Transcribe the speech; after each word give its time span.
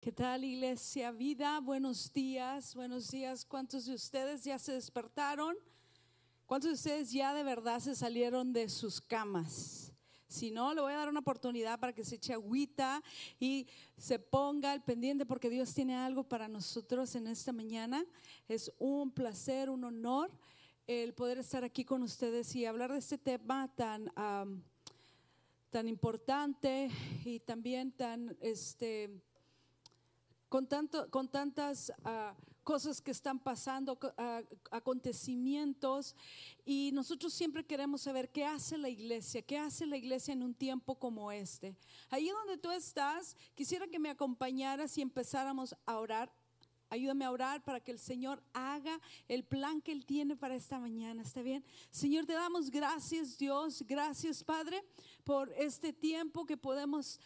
¿Qué 0.00 0.12
tal 0.12 0.44
iglesia 0.44 1.10
vida? 1.10 1.60
Buenos 1.60 2.10
días, 2.10 2.74
buenos 2.74 3.10
días. 3.10 3.44
¿Cuántos 3.44 3.84
de 3.84 3.92
ustedes 3.92 4.44
ya 4.44 4.58
se 4.58 4.72
despertaron? 4.72 5.54
¿Cuántos 6.46 6.70
de 6.70 6.74
ustedes 6.76 7.12
ya 7.12 7.34
de 7.34 7.42
verdad 7.42 7.80
se 7.80 7.94
salieron 7.94 8.54
de 8.54 8.70
sus 8.70 8.98
camas? 8.98 9.92
Si 10.26 10.50
no, 10.50 10.72
le 10.72 10.80
voy 10.80 10.94
a 10.94 10.96
dar 10.96 11.10
una 11.10 11.20
oportunidad 11.20 11.78
para 11.78 11.92
que 11.92 12.02
se 12.02 12.14
eche 12.14 12.32
agüita 12.32 13.02
y 13.38 13.66
se 13.98 14.18
ponga 14.18 14.72
al 14.72 14.82
pendiente 14.82 15.26
porque 15.26 15.50
Dios 15.50 15.74
tiene 15.74 15.94
algo 15.94 16.24
para 16.24 16.48
nosotros 16.48 17.14
en 17.14 17.26
esta 17.26 17.52
mañana. 17.52 18.02
Es 18.48 18.72
un 18.78 19.10
placer, 19.10 19.68
un 19.68 19.84
honor 19.84 20.30
el 20.86 21.12
poder 21.12 21.36
estar 21.36 21.62
aquí 21.62 21.84
con 21.84 22.02
ustedes 22.02 22.56
y 22.56 22.64
hablar 22.64 22.90
de 22.90 23.00
este 23.00 23.18
tema 23.18 23.70
tan, 23.76 24.10
tan 25.68 25.88
importante 25.88 26.88
y 27.22 27.40
también 27.40 27.92
tan 27.92 28.34
este 28.40 29.10
con, 30.50 30.66
tanto, 30.66 31.08
con 31.10 31.28
tantas 31.28 31.92
ah, 32.04 32.34
cosas 32.64 33.00
que 33.00 33.12
están 33.12 33.38
pasando, 33.38 33.98
ah, 34.18 34.42
acontecimientos, 34.72 36.14
y 36.64 36.90
nosotros 36.92 37.32
siempre 37.32 37.64
queremos 37.64 38.02
saber 38.02 38.30
qué 38.30 38.44
hace 38.44 38.76
la 38.76 38.88
iglesia, 38.88 39.42
qué 39.42 39.56
hace 39.56 39.86
la 39.86 39.96
iglesia 39.96 40.34
en 40.34 40.42
un 40.42 40.52
tiempo 40.52 40.96
como 40.96 41.30
este. 41.30 41.76
Ahí 42.10 42.28
donde 42.28 42.58
tú 42.58 42.70
estás, 42.72 43.36
quisiera 43.54 43.86
que 43.86 44.00
me 44.00 44.10
acompañaras 44.10 44.98
y 44.98 45.02
empezáramos 45.02 45.74
a 45.86 45.98
orar. 45.98 46.32
Ayúdame 46.92 47.24
a 47.24 47.30
orar 47.30 47.62
para 47.62 47.78
que 47.78 47.92
el 47.92 48.00
Señor 48.00 48.42
haga 48.52 49.00
el 49.28 49.44
plan 49.44 49.80
que 49.80 49.92
Él 49.92 50.04
tiene 50.04 50.34
para 50.34 50.56
esta 50.56 50.80
mañana. 50.80 51.22
¿Está 51.22 51.40
bien? 51.40 51.64
Señor, 51.92 52.26
te 52.26 52.32
damos 52.32 52.68
gracias, 52.68 53.38
Dios. 53.38 53.84
Gracias, 53.86 54.42
Padre, 54.42 54.84
por 55.22 55.52
este 55.52 55.92
tiempo 55.92 56.44
que 56.44 56.56
podemos 56.56 57.20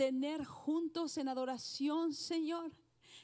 tener 0.00 0.46
juntos 0.46 1.18
en 1.18 1.28
adoración, 1.28 2.14
Señor 2.14 2.72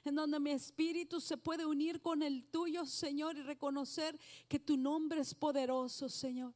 en 0.04 0.14
donde 0.14 0.38
mi 0.38 0.50
espíritu 0.52 1.20
se 1.20 1.36
puede 1.36 1.66
unir 1.66 2.00
con 2.00 2.22
el 2.22 2.44
tuyo, 2.44 2.84
Señor, 2.84 3.36
y 3.36 3.42
reconocer 3.42 4.16
que 4.46 4.60
tu 4.60 4.76
nombre 4.76 5.20
es 5.20 5.34
poderoso, 5.34 6.08
Señor. 6.08 6.54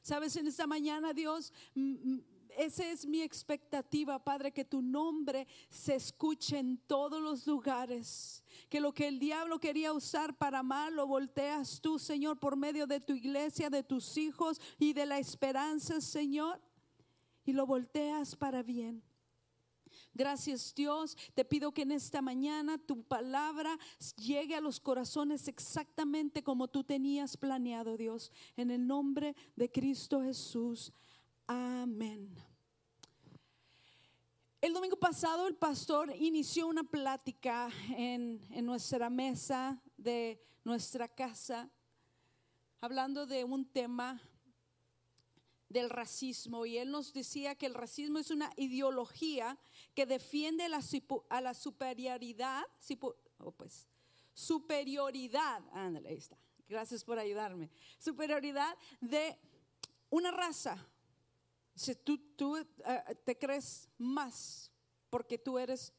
Sabes, 0.00 0.34
en 0.36 0.46
esta 0.46 0.66
mañana, 0.66 1.12
Dios, 1.12 1.52
esa 2.56 2.88
es 2.90 3.04
mi 3.04 3.20
expectativa, 3.20 4.22
Padre, 4.22 4.50
que 4.50 4.64
tu 4.64 4.80
nombre 4.80 5.46
se 5.68 5.96
escuche 5.96 6.58
en 6.58 6.78
todos 6.86 7.20
los 7.20 7.46
lugares. 7.46 8.42
Que 8.70 8.80
lo 8.80 8.94
que 8.94 9.08
el 9.08 9.18
diablo 9.18 9.58
quería 9.58 9.92
usar 9.92 10.38
para 10.38 10.62
mal, 10.62 10.94
lo 10.94 11.06
volteas 11.06 11.80
tú, 11.82 11.98
Señor, 11.98 12.38
por 12.38 12.56
medio 12.56 12.86
de 12.86 13.00
tu 13.00 13.12
iglesia, 13.12 13.68
de 13.68 13.82
tus 13.82 14.16
hijos 14.16 14.58
y 14.78 14.94
de 14.94 15.04
la 15.04 15.18
esperanza, 15.18 16.00
Señor. 16.00 16.62
Y 17.44 17.52
lo 17.52 17.66
volteas 17.66 18.36
para 18.36 18.62
bien. 18.62 19.02
Gracias 20.16 20.74
Dios. 20.74 21.14
Te 21.34 21.44
pido 21.44 21.72
que 21.72 21.82
en 21.82 21.92
esta 21.92 22.22
mañana 22.22 22.78
tu 22.78 23.02
palabra 23.02 23.78
llegue 24.16 24.54
a 24.54 24.62
los 24.62 24.80
corazones 24.80 25.46
exactamente 25.46 26.42
como 26.42 26.68
tú 26.68 26.82
tenías 26.82 27.36
planeado, 27.36 27.98
Dios. 27.98 28.32
En 28.56 28.70
el 28.70 28.86
nombre 28.86 29.36
de 29.56 29.70
Cristo 29.70 30.22
Jesús. 30.22 30.90
Amén. 31.46 32.34
El 34.62 34.72
domingo 34.72 34.96
pasado 34.96 35.46
el 35.48 35.54
pastor 35.54 36.10
inició 36.16 36.66
una 36.66 36.82
plática 36.82 37.68
en, 37.94 38.40
en 38.50 38.64
nuestra 38.64 39.10
mesa 39.10 39.82
de 39.98 40.42
nuestra 40.64 41.08
casa, 41.08 41.68
hablando 42.80 43.26
de 43.26 43.44
un 43.44 43.66
tema 43.66 44.18
del 45.68 45.90
racismo 45.90 46.64
y 46.64 46.78
él 46.78 46.90
nos 46.90 47.12
decía 47.12 47.54
que 47.54 47.66
el 47.66 47.74
racismo 47.74 48.18
es 48.18 48.30
una 48.30 48.52
ideología 48.56 49.58
que 49.96 50.04
defiende 50.04 50.64
a 50.64 51.40
la 51.40 51.54
superioridad, 51.54 52.62
oh, 53.38 53.50
pues, 53.52 53.88
superioridad, 54.34 55.62
ándale, 55.72 56.10
ahí 56.10 56.18
está, 56.18 56.36
gracias 56.68 57.02
por 57.02 57.18
ayudarme, 57.18 57.70
superioridad 57.98 58.76
de 59.00 59.38
una 60.10 60.30
raza. 60.30 60.76
Si 61.74 61.94
tú, 61.94 62.18
tú 62.36 62.58
eh, 62.58 62.66
te 63.24 63.38
crees 63.38 63.88
más 63.96 64.70
porque 65.08 65.38
tú 65.38 65.58
eres 65.58 65.94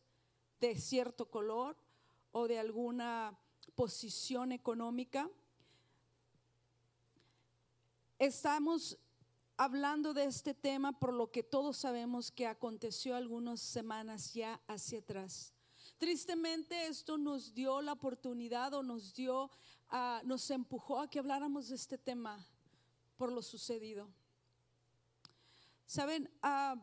de 0.60 0.80
cierto 0.80 1.32
color 1.32 1.76
o 2.32 2.48
de 2.48 2.60
alguna 2.60 3.36
posición 3.74 4.52
económica, 4.52 5.28
estamos 8.20 9.00
hablando 9.58 10.14
de 10.14 10.26
este 10.26 10.54
tema 10.54 10.98
por 11.00 11.12
lo 11.12 11.32
que 11.32 11.42
todos 11.42 11.78
sabemos 11.78 12.32
que 12.32 12.46
aconteció 12.46 13.16
algunas 13.16 13.60
semanas 13.60 14.34
ya 14.34 14.62
hacia 14.68 15.00
atrás. 15.00 15.52
Tristemente 15.98 16.88
esto 16.88 17.18
nos 17.18 17.56
dio 17.56 17.82
la 17.82 17.94
oportunidad 17.94 18.76
o 18.76 18.84
nos 18.84 19.16
dio, 19.16 19.46
uh, 19.92 20.26
nos 20.26 20.50
empujó 20.52 21.00
a 21.00 21.10
que 21.10 21.18
habláramos 21.18 21.70
de 21.70 21.76
este 21.76 21.98
tema 21.98 22.46
por 23.18 23.32
lo 23.32 23.42
sucedido. 23.42 24.08
Saben, 25.88 26.30
uh, 26.44 26.80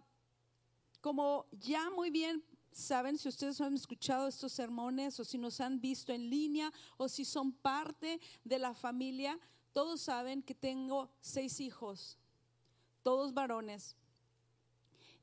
como 1.00 1.46
ya 1.52 1.90
muy 1.90 2.10
bien 2.10 2.44
saben, 2.72 3.18
si 3.18 3.28
ustedes 3.28 3.60
han 3.60 3.74
escuchado 3.74 4.26
estos 4.26 4.52
sermones 4.52 5.20
o 5.20 5.24
si 5.24 5.38
nos 5.38 5.60
han 5.60 5.80
visto 5.80 6.12
en 6.12 6.28
línea 6.28 6.72
o 6.96 7.08
si 7.08 7.24
son 7.24 7.52
parte 7.52 8.20
de 8.42 8.58
la 8.58 8.74
familia, 8.74 9.38
todos 9.72 10.00
saben 10.00 10.42
que 10.42 10.56
tengo 10.56 11.12
seis 11.20 11.60
hijos 11.60 12.18
todos 13.04 13.32
varones. 13.32 13.94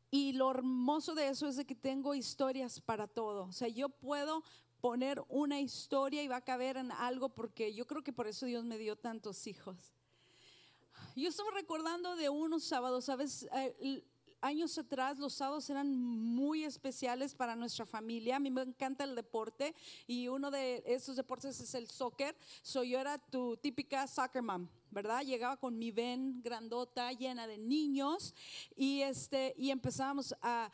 Y 0.09 0.33
lo 0.33 0.51
hermoso 0.51 1.15
de 1.15 1.27
eso 1.27 1.47
es 1.47 1.65
que 1.65 1.75
tengo 1.75 2.15
historias 2.15 2.79
para 2.79 3.07
todo. 3.07 3.43
O 3.43 3.51
sea, 3.51 3.67
yo 3.67 3.89
puedo 3.89 4.43
poner 4.79 5.23
una 5.29 5.59
historia 5.59 6.23
y 6.23 6.27
va 6.27 6.37
a 6.37 6.41
caber 6.41 6.77
en 6.77 6.91
algo 6.91 7.29
porque 7.29 7.73
yo 7.73 7.85
creo 7.85 8.03
que 8.03 8.13
por 8.13 8.27
eso 8.27 8.45
Dios 8.45 8.63
me 8.63 8.77
dio 8.77 8.95
tantos 8.95 9.47
hijos. 9.47 9.93
Yo 11.15 11.29
estaba 11.29 11.51
recordando 11.51 12.15
de 12.15 12.29
unos 12.29 12.63
sábados, 12.63 13.05
¿sabes? 13.05 13.47
Años 14.41 14.75
atrás 14.77 15.19
los 15.19 15.33
sábados 15.33 15.69
eran 15.69 15.95
muy 15.95 16.63
especiales 16.63 17.35
para 17.35 17.55
nuestra 17.55 17.85
familia. 17.85 18.37
A 18.37 18.39
mí 18.39 18.49
me 18.49 18.63
encanta 18.63 19.03
el 19.03 19.15
deporte 19.15 19.75
y 20.07 20.27
uno 20.27 20.49
de 20.49 20.83
esos 20.85 21.15
deportes 21.15 21.59
es 21.59 21.75
el 21.75 21.87
soccer. 21.87 22.35
So 22.63 22.83
yo 22.83 22.99
era 22.99 23.19
tu 23.19 23.55
típica 23.57 24.07
soccer 24.07 24.41
mom. 24.41 24.67
¿verdad? 24.91 25.23
Llegaba 25.23 25.55
con 25.57 25.79
mi 25.79 25.89
ven 25.89 26.41
grandota 26.43 27.11
llena 27.13 27.47
de 27.47 27.57
niños 27.57 28.35
y 28.75 29.01
este 29.01 29.53
y 29.57 29.71
empezamos 29.71 30.35
a, 30.41 30.69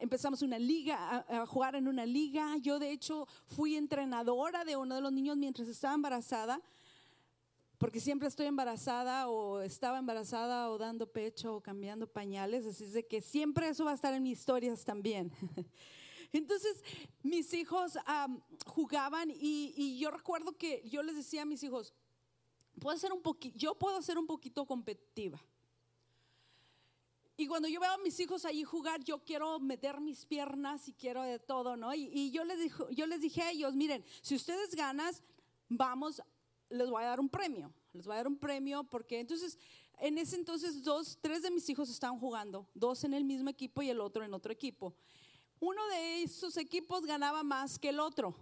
empezamos 0.00 0.42
una 0.42 0.58
liga 0.58 1.24
a, 1.28 1.46
jugar 1.46 1.76
en 1.76 1.86
una 1.86 2.04
liga. 2.04 2.56
Yo 2.60 2.78
de 2.78 2.90
hecho 2.90 3.28
fui 3.46 3.76
entrenadora 3.76 4.64
de 4.64 4.76
uno 4.76 4.96
de 4.96 5.00
los 5.00 5.12
niños 5.12 5.36
mientras 5.36 5.68
estaba 5.68 5.94
embarazada. 5.94 6.60
Porque 7.82 7.98
siempre 7.98 8.28
estoy 8.28 8.46
embarazada 8.46 9.26
o 9.26 9.60
estaba 9.60 9.98
embarazada 9.98 10.70
o 10.70 10.78
dando 10.78 11.10
pecho 11.10 11.56
o 11.56 11.60
cambiando 11.60 12.06
pañales, 12.06 12.64
así 12.64 12.84
es 12.84 12.92
de 12.92 13.04
que 13.04 13.20
siempre 13.20 13.68
eso 13.68 13.84
va 13.84 13.90
a 13.90 13.94
estar 13.94 14.14
en 14.14 14.22
mis 14.22 14.38
historias 14.38 14.84
también. 14.84 15.32
Entonces 16.32 16.80
mis 17.24 17.52
hijos 17.54 17.98
jugaban 18.66 19.32
y, 19.32 19.74
y 19.76 19.98
yo 19.98 20.12
recuerdo 20.12 20.56
que 20.56 20.88
yo 20.88 21.02
les 21.02 21.16
decía 21.16 21.42
a 21.42 21.44
mis 21.44 21.60
hijos, 21.64 21.92
puedo 22.78 22.96
ser 22.96 23.12
un 23.12 23.20
yo 23.56 23.74
puedo 23.74 24.00
ser 24.00 24.16
un 24.16 24.28
poquito 24.28 24.64
competitiva. 24.64 25.44
Y 27.36 27.48
cuando 27.48 27.66
yo 27.66 27.80
veo 27.80 27.90
a 27.90 27.98
mis 27.98 28.20
hijos 28.20 28.44
allí 28.44 28.62
jugar, 28.62 29.02
yo 29.02 29.24
quiero 29.24 29.58
meter 29.58 30.00
mis 30.00 30.24
piernas 30.24 30.86
y 30.86 30.92
quiero 30.92 31.22
de 31.22 31.40
todo, 31.40 31.76
¿no? 31.76 31.92
Y, 31.92 32.30
yo, 32.30 32.44
les 32.44 32.60
dijo, 32.60 32.88
yo 32.90 33.06
les 33.06 33.22
dije 33.22 33.42
a 33.42 33.50
ellos, 33.50 33.74
miren, 33.74 34.04
si 34.20 34.36
ustedes 34.36 34.72
ganan, 34.76 35.12
vamos, 35.68 36.22
les 36.72 36.90
voy 36.90 37.02
a 37.02 37.06
dar 37.06 37.20
un 37.20 37.28
premio. 37.28 37.72
Les 37.92 38.06
voy 38.06 38.14
a 38.14 38.16
dar 38.18 38.26
un 38.26 38.36
premio 38.36 38.84
porque 38.84 39.20
entonces, 39.20 39.58
en 39.98 40.18
ese 40.18 40.36
entonces, 40.36 40.82
dos, 40.82 41.18
tres 41.20 41.42
de 41.42 41.50
mis 41.50 41.68
hijos 41.68 41.90
estaban 41.90 42.18
jugando, 42.18 42.66
dos 42.74 43.04
en 43.04 43.14
el 43.14 43.24
mismo 43.24 43.50
equipo 43.50 43.82
y 43.82 43.90
el 43.90 44.00
otro 44.00 44.24
en 44.24 44.34
otro 44.34 44.52
equipo. 44.52 44.94
Uno 45.60 45.86
de 45.88 46.22
esos 46.22 46.56
equipos 46.56 47.06
ganaba 47.06 47.42
más 47.42 47.78
que 47.78 47.90
el 47.90 48.00
otro. 48.00 48.34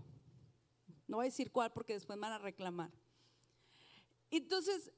No 1.06 1.18
voy 1.18 1.26
a 1.26 1.28
decir 1.28 1.50
cuál 1.50 1.72
porque 1.72 1.92
después 1.92 2.16
me 2.16 2.22
van 2.22 2.32
a 2.32 2.38
reclamar. 2.38 2.90
Entonces, 4.30 4.92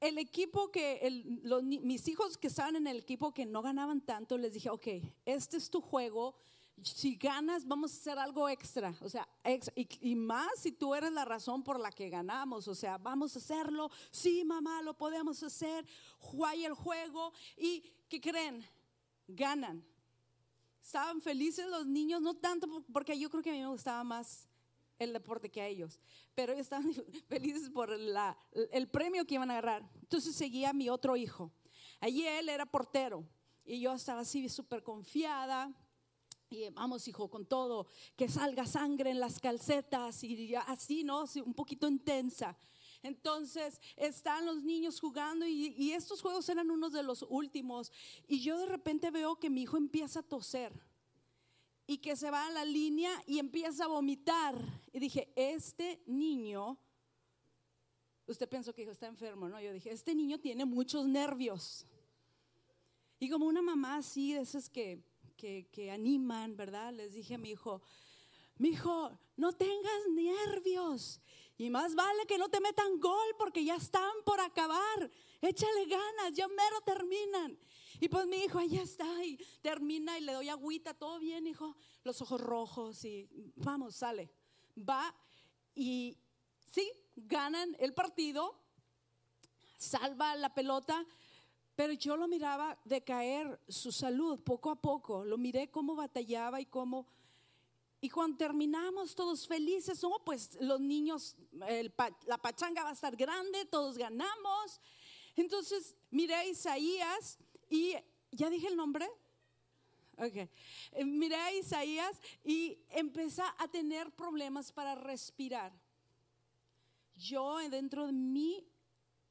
el 0.00 0.18
equipo 0.18 0.70
que, 0.70 1.24
mis 1.62 2.08
hijos 2.08 2.36
que 2.36 2.48
estaban 2.48 2.76
en 2.76 2.86
el 2.86 2.98
equipo 2.98 3.32
que 3.32 3.46
no 3.46 3.62
ganaban 3.62 4.02
tanto, 4.02 4.36
les 4.36 4.52
dije, 4.52 4.68
ok, 4.68 4.86
este 5.24 5.56
es 5.56 5.70
tu 5.70 5.80
juego, 5.80 6.36
si 6.82 7.16
ganas 7.16 7.66
vamos 7.66 7.92
a 7.92 7.96
hacer 7.96 8.18
algo 8.18 8.48
extra, 8.48 8.94
o 9.00 9.08
sea, 9.08 9.28
y, 9.74 10.14
más 10.16 10.48
si 10.58 10.72
tú 10.72 10.94
eres 10.94 11.12
la 11.12 11.24
razón 11.24 11.62
por 11.62 11.78
la 11.78 11.90
que 11.90 12.08
ganamos, 12.10 12.68
o 12.68 12.74
sea, 12.74 12.98
vamos 12.98 13.34
a 13.36 13.38
hacerlo, 13.38 13.90
sí 14.10 14.44
mamá, 14.44 14.82
lo 14.82 14.96
podemos 14.96 15.42
hacer, 15.42 15.86
juega 16.18 16.66
el 16.66 16.74
juego 16.74 17.32
y 17.56 17.82
¿qué 18.08 18.20
creen? 18.20 18.64
Ganan. 19.26 19.84
Estaban 20.82 21.22
felices 21.22 21.66
los 21.66 21.86
niños, 21.86 22.20
no 22.20 22.34
tanto 22.34 22.84
porque 22.92 23.18
yo 23.18 23.30
creo 23.30 23.42
que 23.42 23.50
a 23.50 23.54
mí 23.54 23.60
me 23.60 23.68
gustaba 23.68 24.04
más 24.04 24.46
el 24.98 25.12
deporte 25.12 25.50
que 25.50 25.62
a 25.62 25.66
ellos, 25.66 26.00
pero 26.34 26.52
estaban 26.52 26.92
felices 27.28 27.70
por 27.70 27.90
el 27.90 28.88
premio 28.88 29.24
que 29.24 29.34
iban 29.34 29.50
a 29.50 29.54
agarrar. 29.54 29.88
Entonces 30.02 30.34
seguía 30.34 30.72
mi 30.72 30.90
otro 30.90 31.16
hijo. 31.16 31.50
Allí 32.00 32.26
él 32.26 32.50
era 32.50 32.66
portero 32.66 33.24
y 33.64 33.80
yo 33.80 33.94
estaba 33.94 34.20
así 34.20 34.48
súper 34.50 34.82
confiada 34.82 35.72
Y 36.50 36.68
vamos, 36.70 37.08
hijo, 37.08 37.28
con 37.28 37.46
todo, 37.46 37.86
que 38.16 38.28
salga 38.28 38.66
sangre 38.66 39.10
en 39.10 39.20
las 39.20 39.40
calcetas 39.40 40.22
y 40.24 40.54
así, 40.54 41.04
¿no? 41.04 41.24
Un 41.44 41.54
poquito 41.54 41.88
intensa. 41.88 42.56
Entonces 43.04 43.80
están 43.96 44.46
los 44.46 44.62
niños 44.62 44.98
jugando 44.98 45.46
y, 45.46 45.92
estos 45.92 46.22
juegos 46.22 46.48
eran 46.48 46.70
unos 46.70 46.92
de 46.94 47.02
los 47.02 47.24
últimos. 47.28 47.92
Y 48.26 48.40
yo 48.40 48.58
de 48.58 48.66
repente 48.66 49.10
veo 49.10 49.36
que 49.36 49.50
mi 49.50 49.62
hijo 49.62 49.76
empieza 49.76 50.20
a 50.20 50.22
toser 50.22 50.72
y 51.86 51.98
que 51.98 52.16
se 52.16 52.30
va 52.30 52.46
a 52.46 52.50
la 52.50 52.64
línea 52.64 53.22
y 53.26 53.38
empieza 53.38 53.84
a 53.84 53.88
vomitar. 53.88 54.56
Y 54.90 55.00
dije, 55.00 55.30
este 55.36 56.02
niño, 56.06 56.78
usted 58.26 58.48
pensó 58.48 58.74
que 58.74 58.84
está 58.84 59.06
enfermo, 59.06 59.50
¿no? 59.50 59.60
Yo 59.60 59.72
dije, 59.74 59.92
este 59.92 60.14
niño 60.14 60.40
tiene 60.40 60.64
muchos 60.64 61.06
nervios. 61.06 61.86
Y 63.18 63.28
como 63.28 63.44
una 63.46 63.60
mamá 63.60 63.96
así, 63.96 64.32
de 64.32 64.40
esas 64.40 64.70
que, 64.70 65.02
que, 65.44 65.68
que 65.70 65.90
animan, 65.90 66.56
¿verdad? 66.56 66.90
Les 66.94 67.12
dije 67.12 67.34
a 67.34 67.38
mi 67.38 67.50
hijo, 67.50 67.82
mi 68.56 68.70
hijo, 68.70 69.10
no 69.36 69.52
tengas 69.52 70.00
nervios. 70.10 71.20
Y 71.58 71.68
más 71.68 71.94
vale 71.94 72.24
que 72.26 72.38
no 72.38 72.48
te 72.48 72.60
metan 72.60 72.98
gol 72.98 73.28
porque 73.36 73.62
ya 73.62 73.76
están 73.76 74.10
por 74.24 74.40
acabar. 74.40 75.10
Échale 75.42 75.84
ganas, 75.84 76.32
ya 76.32 76.48
mero 76.48 76.80
terminan. 76.80 77.58
Y 78.00 78.08
pues 78.08 78.26
mi 78.26 78.38
hijo 78.38 78.58
allá 78.58 78.80
está 78.80 79.22
y 79.22 79.36
termina 79.60 80.18
y 80.18 80.22
le 80.22 80.32
doy 80.32 80.48
agüita, 80.48 80.94
todo 80.94 81.18
bien, 81.18 81.46
hijo. 81.46 81.76
Los 82.04 82.22
ojos 82.22 82.40
rojos 82.40 83.04
y 83.04 83.28
vamos, 83.56 83.96
sale. 83.96 84.30
Va 84.78 85.14
y 85.74 86.16
sí, 86.70 86.90
ganan 87.16 87.76
el 87.80 87.92
partido, 87.92 88.58
salva 89.76 90.36
la 90.36 90.54
pelota, 90.54 91.04
pero 91.74 91.92
yo 91.92 92.16
lo 92.16 92.28
miraba 92.28 92.78
decaer 92.84 93.60
su 93.68 93.90
salud 93.90 94.40
poco 94.40 94.70
a 94.70 94.76
poco. 94.76 95.24
Lo 95.24 95.36
miré 95.36 95.70
cómo 95.70 95.94
batallaba 95.94 96.60
y 96.60 96.66
cómo... 96.66 97.06
Y 98.00 98.10
cuando 98.10 98.36
terminamos 98.36 99.14
todos 99.14 99.46
felices, 99.46 100.04
oh, 100.04 100.20
pues 100.24 100.58
los 100.60 100.78
niños, 100.78 101.36
la 102.26 102.36
pachanga 102.36 102.84
va 102.84 102.90
a 102.90 102.92
estar 102.92 103.16
grande, 103.16 103.64
todos 103.64 103.96
ganamos. 103.96 104.80
Entonces 105.36 105.96
miré 106.10 106.34
a 106.34 106.44
Isaías 106.44 107.38
y 107.70 107.94
ya 108.30 108.50
dije 108.50 108.68
el 108.68 108.76
nombre. 108.76 109.08
Ok. 110.18 110.36
Eh, 110.36 111.04
miré 111.04 111.36
a 111.36 111.52
Isaías 111.52 112.20
y 112.44 112.78
empecé 112.90 113.42
a 113.58 113.68
tener 113.68 114.10
problemas 114.12 114.70
para 114.70 114.94
respirar. 114.94 115.72
Yo 117.16 117.56
dentro 117.70 118.06
de 118.06 118.12
mi 118.12 118.64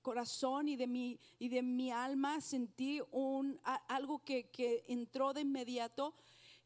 corazón 0.03 0.67
y 0.67 0.75
de 0.75 0.85
mi, 0.85 1.19
y 1.39 1.49
de 1.49 1.63
mi 1.63 1.89
alma 1.89 2.39
sentí 2.41 3.01
un, 3.09 3.59
algo 3.87 4.23
que, 4.23 4.51
que 4.51 4.83
entró 4.87 5.33
de 5.33 5.41
inmediato 5.41 6.13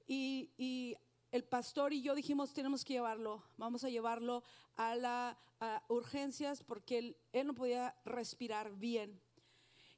y, 0.05 0.49
y, 0.57 0.97
el 1.29 1.43
pastor 1.43 1.91
y 1.91 2.01
yo 2.01 2.15
dijimos 2.15 2.53
tenemos 2.53 2.85
que 2.85 2.93
llevarlo, 2.93 3.43
vamos 3.57 3.83
a 3.83 3.89
llevarlo 3.89 4.43
a 4.77 4.95
las 4.95 5.35
urgencias 5.89 6.63
porque 6.63 6.97
él, 6.97 7.17
él 7.33 7.47
no 7.47 7.53
podía 7.53 7.95
respirar 8.05 8.73
bien. 8.75 9.21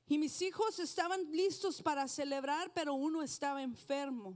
Y 0.07 0.17
mis 0.17 0.41
hijos 0.41 0.79
estaban 0.79 1.31
listos 1.31 1.83
para 1.83 2.07
celebrar, 2.07 2.73
pero 2.73 2.95
uno 2.95 3.21
estaba 3.21 3.61
enfermo. 3.61 4.35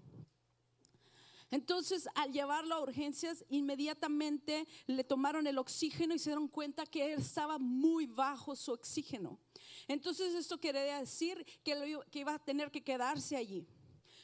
Entonces, 1.53 2.09
al 2.15 2.31
llevarlo 2.31 2.73
a 2.73 2.81
urgencias, 2.81 3.45
inmediatamente 3.47 4.67
le 4.87 5.03
tomaron 5.03 5.45
el 5.45 5.59
oxígeno 5.59 6.15
y 6.15 6.17
se 6.17 6.31
dieron 6.31 6.47
cuenta 6.47 6.83
que 6.87 7.13
él 7.13 7.19
estaba 7.19 7.59
muy 7.59 8.07
bajo 8.07 8.55
su 8.55 8.71
oxígeno. 8.71 9.39
Entonces, 9.87 10.33
esto 10.33 10.59
quería 10.59 10.97
decir 10.97 11.45
que, 11.63 11.99
que 12.09 12.19
iba 12.19 12.33
a 12.33 12.43
tener 12.43 12.71
que 12.71 12.83
quedarse 12.83 13.37
allí. 13.37 13.67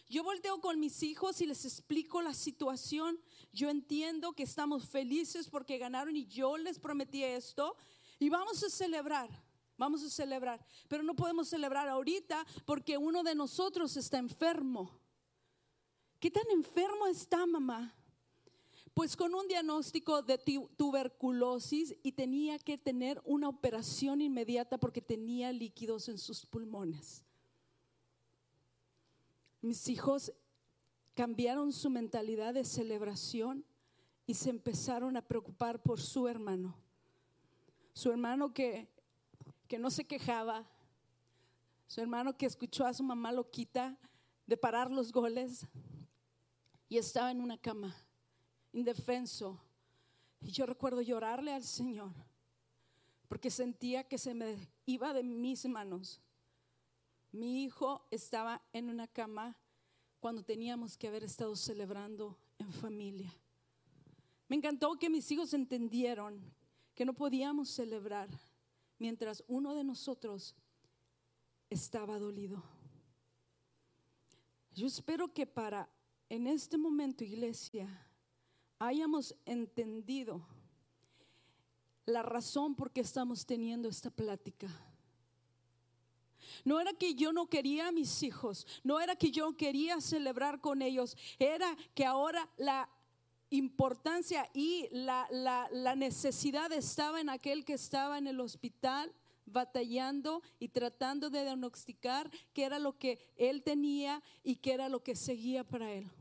Yo 0.10 0.24
volteo 0.24 0.60
con 0.60 0.80
mis 0.80 1.04
hijos 1.04 1.40
y 1.40 1.46
les 1.46 1.66
explico 1.66 2.20
la 2.24 2.34
situación. 2.34 3.22
Yo 3.54 3.70
entiendo 3.70 4.34
que 4.34 4.42
estamos 4.42 4.90
felices 4.90 5.50
porque 5.50 5.78
ganaron 5.78 6.16
y 6.16 6.26
yo 6.26 6.58
les 6.58 6.80
prometí 6.80 7.24
esto 7.24 7.78
y 8.18 8.30
vamos 8.30 8.64
a 8.64 8.72
celebrar. 8.72 9.30
Vamos 9.78 10.04
a 10.04 10.10
celebrar, 10.10 10.66
pero 10.88 11.04
no 11.04 11.16
podemos 11.16 11.48
celebrar 11.48 11.88
ahorita 11.88 12.44
porque 12.66 12.98
uno 12.98 13.22
de 13.22 13.36
nosotros 13.36 13.96
está 13.98 14.18
enfermo. 14.18 14.99
¿Qué 16.20 16.30
tan 16.30 16.50
enfermo 16.52 17.08
está 17.08 17.46
mamá? 17.46 17.96
Pues 18.94 19.16
con 19.16 19.34
un 19.34 19.48
diagnóstico 19.48 20.22
de 20.22 20.38
tuberculosis 20.76 21.96
y 22.04 22.12
tenía 22.12 22.60
que 22.60 22.78
tener 22.78 23.22
una 23.24 23.48
operación 23.48 24.22
inmediata 24.22 24.78
porque 24.78 25.02
tenía 25.02 25.52
líquidos 25.52 26.10
en 26.10 26.18
sus 26.18 26.46
pulmones. 26.46 27.24
Mis 29.62 29.88
hijos 29.88 30.34
cambiaron 31.14 31.72
su 31.72 31.90
mentalidad 31.90 32.54
de 32.54 32.66
celebración 32.66 33.66
y 34.26 34.34
se 34.34 34.50
empezaron 34.50 35.16
a 35.18 35.22
preocupar 35.22 35.82
por 35.82 36.02
su 36.02 36.28
hermano. 36.28 36.76
Su 37.94 38.10
hermano 38.10 38.54
que 38.54 38.90
que 39.70 39.78
no 39.78 39.92
se 39.92 40.04
quejaba, 40.04 40.68
su 41.86 42.02
hermano 42.02 42.36
que 42.36 42.48
escuchó 42.48 42.88
a 42.88 42.94
su 42.94 43.04
mamá 43.04 43.32
loquita 43.32 43.96
de 44.48 44.58
parar 44.58 44.90
los 44.90 45.12
goles 45.12 45.68
y 46.90 46.98
estaba 46.98 47.32
en 47.32 47.40
una 47.40 47.58
cama, 47.58 47.96
indefenso. 48.74 49.62
Y 50.42 50.52
yo 50.52 50.66
recuerdo 50.66 51.02
llorarle 51.02 51.54
al 51.54 51.64
Señor 51.64 52.12
porque 53.30 53.52
sentía 53.52 54.04
que 54.04 54.18
se 54.18 54.34
me 54.34 54.58
iba 54.88 55.14
de 55.14 55.22
mis 55.22 55.66
manos. 55.68 56.20
Mi 57.32 57.64
hijo 57.64 58.08
estaba 58.10 58.62
en 58.74 58.90
una 58.90 59.08
cama 59.08 59.56
cuando 60.20 60.44
teníamos 60.44 60.98
que 60.98 61.08
haber 61.08 61.24
estado 61.24 61.56
celebrando 61.56 62.38
en 62.58 62.74
familia. 62.74 63.32
Me 64.48 64.56
encantó 64.56 64.98
que 64.98 65.12
mis 65.12 65.32
hijos 65.32 65.54
entendieron 65.54 66.42
que 66.96 67.06
no 67.06 67.14
podíamos 67.14 67.70
celebrar 67.70 68.28
mientras 68.98 69.44
uno 69.48 69.76
de 69.76 69.84
nosotros 69.84 70.56
estaba 71.70 72.18
dolido. 72.18 72.64
Yo 74.74 74.88
espero 74.88 75.32
que 75.32 75.46
para 75.46 75.88
en 76.30 76.46
este 76.46 76.78
momento, 76.78 77.24
iglesia, 77.24 77.88
hayamos 78.78 79.36
entendido 79.46 80.46
la 82.06 82.22
razón 82.22 82.76
por 82.76 82.92
qué 82.92 83.02
estamos 83.02 83.46
teniendo 83.46 83.90
esta 83.90 84.10
plática. 84.10 84.68
No 86.64 86.80
era 86.80 86.94
que 86.94 87.16
yo 87.16 87.34
no 87.34 87.48
quería 87.48 87.88
a 87.88 87.92
mis 87.92 88.24
hijos, 88.24 88.66
no 88.84 89.00
era 89.00 89.16
que 89.16 89.32
yo 89.32 89.56
quería 89.58 90.02
celebrar 90.02 90.62
con 90.62 90.82
ellos, 90.82 91.18
era 91.38 91.76
que 91.94 92.06
ahora 92.06 92.50
la 92.58 92.90
importancia 93.50 94.50
y 94.54 94.88
la, 94.92 95.28
la, 95.32 95.96
necesidad 95.96 96.72
estaba 96.72 97.22
en 97.22 97.30
aquel 97.30 97.66
que 97.66 97.74
estaba 97.74 98.18
en 98.18 98.28
el 98.28 98.40
hospital 98.40 99.12
batallando 99.46 100.44
y 100.60 100.70
tratando 100.70 101.30
de 101.32 101.42
diagnosticar 101.42 102.30
qué 102.54 102.66
era 102.66 102.78
lo 102.78 102.98
que 102.98 103.20
él 103.36 103.64
tenía 103.64 104.22
y 104.44 104.58
qué 104.58 104.74
era 104.74 104.90
lo 104.90 105.02
que 105.02 105.16
seguía 105.16 105.64
para 105.64 105.92
él. 105.92 106.12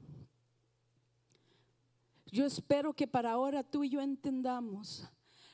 Yo 2.31 2.45
espero 2.45 2.95
que 2.95 3.07
para 3.07 3.33
ahora 3.33 3.63
tú 3.63 3.85
y 3.85 3.91
yo 3.91 4.01
entendamos 4.01 5.09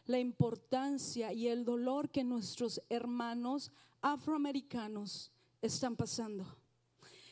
la 0.07 0.19
importancia 0.19 1.33
y 1.33 1.49
el 1.49 1.65
dolor 1.65 2.11
que 2.11 2.25
nuestros 2.25 2.83
hermanos 2.89 3.71
afroamericanos 4.03 5.31
están 5.63 5.97
pasando. 5.97 6.45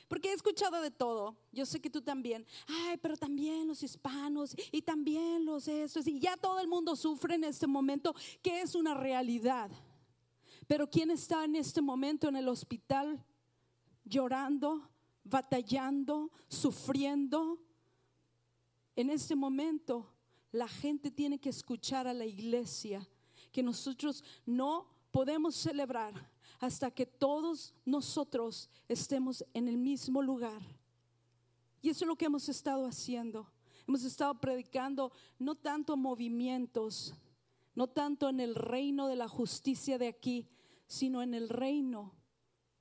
Porque 0.08 0.28
he 0.30 0.34
escuchado 0.34 0.80
de 0.80 0.90
todo. 0.90 1.37
Yo 1.52 1.64
sé 1.64 1.80
que 1.80 1.90
tú 1.90 2.02
también. 2.02 2.46
Ay, 2.66 2.99
pero 2.99 3.16
también 3.16 3.66
los 3.66 3.82
hispanos 3.82 4.54
y 4.70 4.82
también 4.82 5.44
los 5.44 5.66
estos. 5.66 6.06
Y 6.06 6.20
ya 6.20 6.37
todo 6.37 6.61
el 6.61 6.68
mundo 6.68 6.94
sufre 6.96 7.34
en 7.34 7.44
este 7.44 7.66
momento, 7.66 8.14
que 8.42 8.61
es 8.61 8.75
una 8.75 8.94
realidad. 8.94 9.70
Pero 10.66 10.88
¿quién 10.88 11.11
está 11.11 11.44
en 11.44 11.56
este 11.56 11.80
momento 11.80 12.28
en 12.28 12.37
el 12.37 12.49
hospital 12.49 13.25
llorando, 14.04 14.88
batallando, 15.25 16.30
sufriendo? 16.46 17.58
En 18.96 19.11
este 19.11 19.34
momento 19.34 20.12
la 20.50 20.68
gente 20.68 21.11
tiene 21.11 21.38
que 21.38 21.49
escuchar 21.49 22.06
a 22.06 22.14
la 22.14 22.26
iglesia 22.26 23.08
que 23.50 23.62
nosotros 23.62 24.22
no 24.44 24.87
podemos 25.11 25.54
celebrar 25.54 26.30
hasta 26.61 26.90
que 26.90 27.06
todos 27.06 27.75
nosotros 27.84 28.70
estemos 28.88 29.44
en 29.52 29.68
el 29.68 29.76
mismo 29.76 30.22
lugar. 30.22 30.61
Y 31.80 31.90
eso 31.90 32.04
es 32.04 32.08
lo 32.08 32.16
que 32.16 32.26
hemos 32.26 32.49
estado 32.49 32.87
haciendo. 32.87 33.50
Hemos 33.87 34.04
estado 34.04 34.38
predicando 34.40 35.12
no 35.38 35.56
tanto 35.56 35.96
movimientos, 35.96 37.14
no 37.75 37.88
tanto 37.88 38.28
en 38.28 38.40
el 38.40 38.54
reino 38.54 39.08
de 39.08 39.16
la 39.16 39.28
justicia 39.28 39.99
de 39.99 40.08
aquí, 40.08 40.49
sino 40.87 41.22
en 41.22 41.34
el 41.34 41.49
reino 41.49 42.14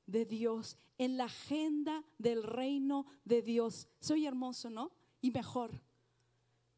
de 0.05 0.25
Dios, 0.25 0.77
en 0.97 1.17
la 1.17 1.25
agenda 1.25 2.03
del 2.19 2.43
reino 2.43 3.07
de 3.25 3.41
Dios. 3.41 3.87
Soy 3.99 4.27
hermoso, 4.27 4.69
¿no? 4.69 4.91
Y 5.21 5.31
mejor. 5.31 5.81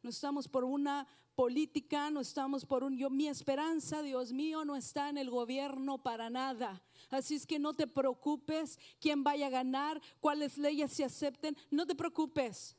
No 0.03 0.10
estamos 0.10 0.50
por 0.50 0.65
una 0.65 1.07
política, 1.33 2.10
no 2.12 2.19
estamos 2.19 2.65
por 2.65 2.83
un 2.83 2.98
yo. 2.98 3.10
Mi 3.10 3.27
esperanza, 3.27 4.01
Dios 4.01 4.33
mío, 4.33 4.65
no 4.65 4.75
está 4.75 5.10
en 5.10 5.17
el 5.17 5.29
gobierno 5.29 5.98
para 6.03 6.29
nada. 6.29 6.83
Así 7.10 7.36
es 7.36 7.48
que 7.48 7.57
no 7.57 7.74
te 7.74 7.88
preocupes 7.88 8.77
quién 9.00 9.24
vaya 9.24 9.48
a 9.48 9.50
ganar, 9.50 10.01
cuáles 10.19 10.57
leyes 10.57 10.91
se 10.91 11.05
acepten, 11.05 11.57
no 11.72 11.88
te 11.88 11.95
preocupes. 11.95 12.75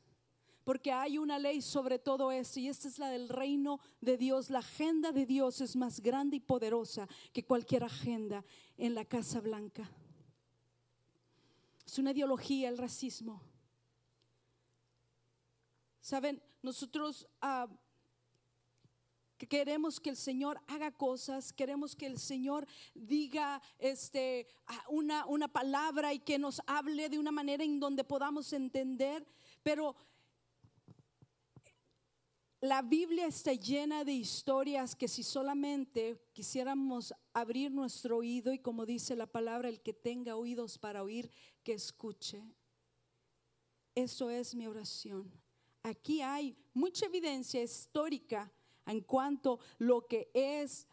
porque 0.63 0.91
hay 0.91 1.19
una 1.19 1.37
ley 1.37 1.61
sobre 1.61 1.99
todo 1.99 2.31
esto 2.31 2.59
y 2.59 2.69
esta 2.69 2.87
es 2.87 2.97
la 2.97 3.09
del 3.09 3.29
reino 3.29 3.79
de 4.01 4.17
Dios. 4.17 4.49
La 4.49 4.59
agenda 4.59 5.11
de 5.11 5.27
Dios 5.27 5.61
es 5.61 5.75
más 5.75 5.99
grande 5.99 6.37
y 6.37 6.39
poderosa 6.39 7.07
que 7.31 7.45
cualquier 7.45 7.83
agenda 7.83 8.43
en 8.75 8.95
la 8.95 9.05
Casa 9.05 9.41
Blanca. 9.41 9.87
Es 11.85 11.99
una 11.99 12.11
ideología 12.11 12.67
el 12.69 12.79
racismo. 12.79 13.43
Saben, 16.05 16.39
nosotros 16.61 17.27
ah, 17.41 17.67
que 19.39 19.47
queremos 19.47 19.99
que 19.99 20.11
el 20.11 20.15
Señor 20.15 20.61
haga 20.67 20.91
cosas, 20.91 21.51
queremos 21.51 21.95
que 21.95 22.05
el 22.05 22.19
Señor 22.19 22.67
diga 22.93 23.59
este, 23.79 24.45
ah, 24.67 24.83
una, 24.89 25.25
una 25.25 25.47
palabra 25.47 26.13
y 26.13 26.19
que 26.19 26.37
nos 26.37 26.61
hable 26.67 27.09
de 27.09 27.17
una 27.17 27.31
manera 27.31 27.63
en 27.63 27.79
donde 27.79 28.03
podamos 28.03 28.53
entender, 28.53 29.25
pero 29.63 29.95
la 32.61 32.83
Biblia 32.83 33.25
está 33.25 33.53
llena 33.53 34.03
de 34.03 34.13
historias 34.13 34.95
que 34.95 35.07
si 35.07 35.23
solamente 35.23 36.21
quisiéramos 36.33 37.15
abrir 37.33 37.71
nuestro 37.71 38.17
oído 38.17 38.53
y 38.53 38.59
como 38.59 38.85
dice 38.85 39.15
la 39.15 39.25
palabra, 39.25 39.69
el 39.69 39.81
que 39.81 39.93
tenga 39.93 40.35
oídos 40.35 40.77
para 40.77 41.01
oír, 41.01 41.31
que 41.63 41.73
escuche. 41.73 42.43
Eso 43.95 44.29
es 44.29 44.53
mi 44.53 44.67
oración. 44.67 45.44
Aquí 45.85 46.19
hay 46.23 46.57
mucha 46.73 47.05
evidencia 47.05 47.61
histórica 47.61 48.51
en 48.87 49.01
cuanto 49.01 49.59
lo 49.77 50.07
que 50.07 50.31
es 50.33 50.87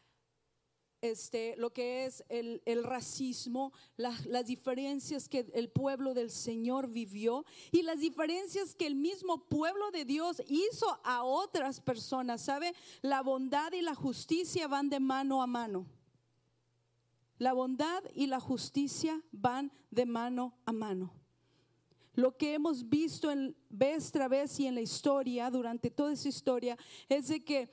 este, 1.00 1.56
lo 1.56 1.72
que 1.72 2.04
es 2.04 2.22
el, 2.28 2.84
racismo, 2.84 3.72
las 3.96 4.44
diferencias 4.44 5.30
que 5.30 5.50
el 5.54 5.70
pueblo 5.70 6.12
del 6.12 6.30
Señor 6.30 6.88
vivió 6.88 7.46
y 7.70 7.80
las 7.80 8.00
diferencias 8.00 8.74
que 8.74 8.86
el 8.86 8.94
mismo 8.94 9.48
pueblo 9.48 9.90
de 9.92 10.04
Dios 10.04 10.42
hizo 10.46 11.00
a 11.04 11.24
otras 11.24 11.80
personas. 11.80 12.42
¿Sabe? 12.42 12.74
La 13.00 13.22
bondad 13.22 13.72
y 13.72 13.80
la 13.80 13.94
justicia 13.94 14.68
van 14.68 14.90
de 14.90 15.00
mano 15.00 15.42
a 15.42 15.46
mano. 15.46 15.86
La 17.38 17.54
bondad 17.54 18.04
y 18.14 18.26
la 18.26 18.40
justicia 18.40 19.22
van 19.32 19.72
de 19.90 20.04
mano 20.04 20.54
a 20.66 20.72
mano. 20.72 21.21
Lo 22.14 22.36
que 22.36 22.54
hemos 22.54 22.88
visto 22.88 23.30
en 23.30 23.56
vez 23.70 24.12
tras 24.12 24.28
vez 24.28 24.60
y 24.60 24.66
en 24.66 24.74
la 24.74 24.82
historia, 24.82 25.50
durante 25.50 25.90
toda 25.90 26.12
esa 26.12 26.28
historia, 26.28 26.76
es 27.08 27.28
de 27.28 27.42
que 27.42 27.72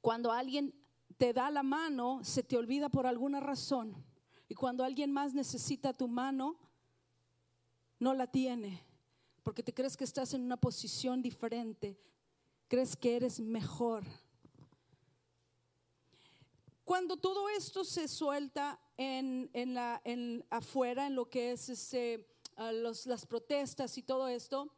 cuando 0.00 0.30
alguien 0.30 0.72
te 1.16 1.32
da 1.32 1.50
la 1.50 1.64
mano, 1.64 2.20
se 2.22 2.44
te 2.44 2.56
olvida 2.56 2.88
por 2.88 3.06
alguna 3.06 3.40
razón. 3.40 3.96
Y 4.48 4.54
cuando 4.54 4.84
alguien 4.84 5.12
más 5.12 5.34
necesita 5.34 5.92
tu 5.92 6.06
mano, 6.06 6.56
no 7.98 8.14
la 8.14 8.28
tiene, 8.28 8.84
porque 9.42 9.62
te 9.62 9.74
crees 9.74 9.96
que 9.96 10.04
estás 10.04 10.32
en 10.34 10.42
una 10.42 10.56
posición 10.56 11.20
diferente, 11.20 12.00
crees 12.68 12.96
que 12.96 13.16
eres 13.16 13.40
mejor. 13.40 14.04
Cuando 16.84 17.16
todo 17.16 17.48
esto 17.50 17.84
se 17.84 18.08
suelta 18.08 18.80
en, 18.96 19.50
la, 19.74 20.00
en 20.04 20.44
afuera, 20.48 21.06
en 21.06 21.16
lo 21.16 21.28
que 21.28 21.52
es 21.52 21.68
ese, 21.68 22.26
ah, 22.58 22.72
las 22.72 23.26
protestas 23.26 23.96
y 23.96 24.02
todo 24.02 24.28
esto, 24.28 24.70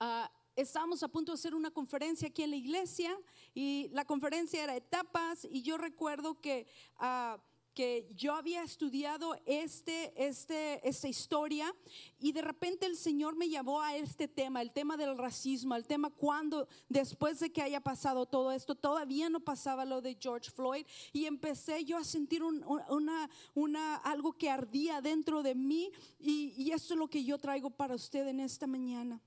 uh, 0.00 0.26
estábamos 0.56 1.02
a 1.04 1.08
punto 1.08 1.30
de 1.30 1.34
hacer 1.34 1.54
una 1.54 1.70
conferencia 1.70 2.26
aquí 2.26 2.42
en 2.42 2.50
la 2.50 2.56
iglesia 2.56 3.16
y 3.54 3.88
la 3.92 4.04
conferencia 4.04 4.64
era 4.64 4.74
etapas 4.74 5.46
y 5.48 5.62
yo 5.62 5.78
recuerdo 5.78 6.40
que... 6.40 6.66
Ah, 6.98 7.38
que 7.78 8.08
yo 8.16 8.34
había 8.34 8.64
estudiado 8.64 9.36
este, 9.46 10.12
este, 10.16 10.80
esta 10.82 11.06
historia 11.06 11.72
y 12.18 12.32
de 12.32 12.42
repente 12.42 12.86
el 12.86 12.96
Señor 12.96 13.36
me 13.36 13.48
llevó 13.48 13.80
a 13.80 13.94
este 13.94 14.26
tema, 14.26 14.60
el 14.62 14.72
tema 14.72 14.96
del 14.96 15.16
racismo, 15.16 15.76
el 15.76 15.86
tema 15.86 16.10
cuando 16.10 16.66
después 16.88 17.38
de 17.38 17.52
que 17.52 17.62
haya 17.62 17.80
pasado 17.80 18.26
todo 18.26 18.50
esto, 18.50 18.74
todavía 18.74 19.30
no 19.30 19.38
pasaba 19.38 19.84
lo 19.84 20.00
de 20.00 20.18
George 20.20 20.50
Floyd 20.50 20.86
y 21.12 21.26
empecé 21.26 21.84
yo 21.84 21.98
a 21.98 22.02
sentir 22.02 22.42
una, 22.42 23.30
una, 23.54 23.94
algo 23.98 24.32
que 24.32 24.50
ardía 24.50 25.00
dentro 25.00 25.44
de 25.44 25.54
mí 25.54 25.92
y, 26.18 26.54
y 26.60 26.72
esto 26.72 26.94
es 26.94 26.98
lo 26.98 27.06
que 27.06 27.22
yo 27.22 27.38
traigo 27.38 27.70
para 27.70 27.94
usted 27.94 28.26
en 28.26 28.40
esta 28.40 28.66
mañana. 28.66 29.22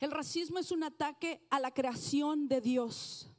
El 0.00 0.10
racismo 0.10 0.58
es 0.58 0.72
un 0.72 0.82
ataque 0.82 1.46
a 1.48 1.60
la 1.60 1.70
creación 1.70 2.48
de 2.48 2.60
Dios. 2.60 3.29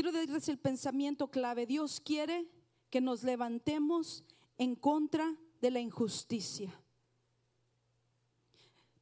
Quiero 0.00 0.12
decirles 0.12 0.48
el 0.48 0.58
pensamiento 0.58 1.30
clave. 1.30 1.66
Dios 1.66 2.00
quiere 2.00 2.48
que 2.88 3.02
nos 3.02 3.22
levantemos 3.22 4.24
en 4.56 4.74
contra 4.74 5.36
de 5.60 5.70
la 5.70 5.78
injusticia. 5.78 6.72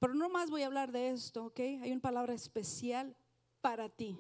Pero 0.01 0.15
no 0.15 0.29
más 0.29 0.51
voy 0.51 0.63
a 0.63 0.67
hablar 0.67 0.91
de 0.91 1.11
esto, 1.11 1.45
¿ok? 1.45 1.61
Hay 1.61 1.93
una 1.93 2.01
palabra 2.01 2.35
especial 2.35 3.15
para 3.61 3.89
ti. 3.89 4.19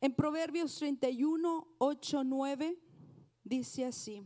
En 0.00 0.12
Proverbios 0.12 0.74
31, 0.74 1.68
8, 1.78 2.24
9 2.24 2.76
dice 3.44 3.84
así. 3.84 4.24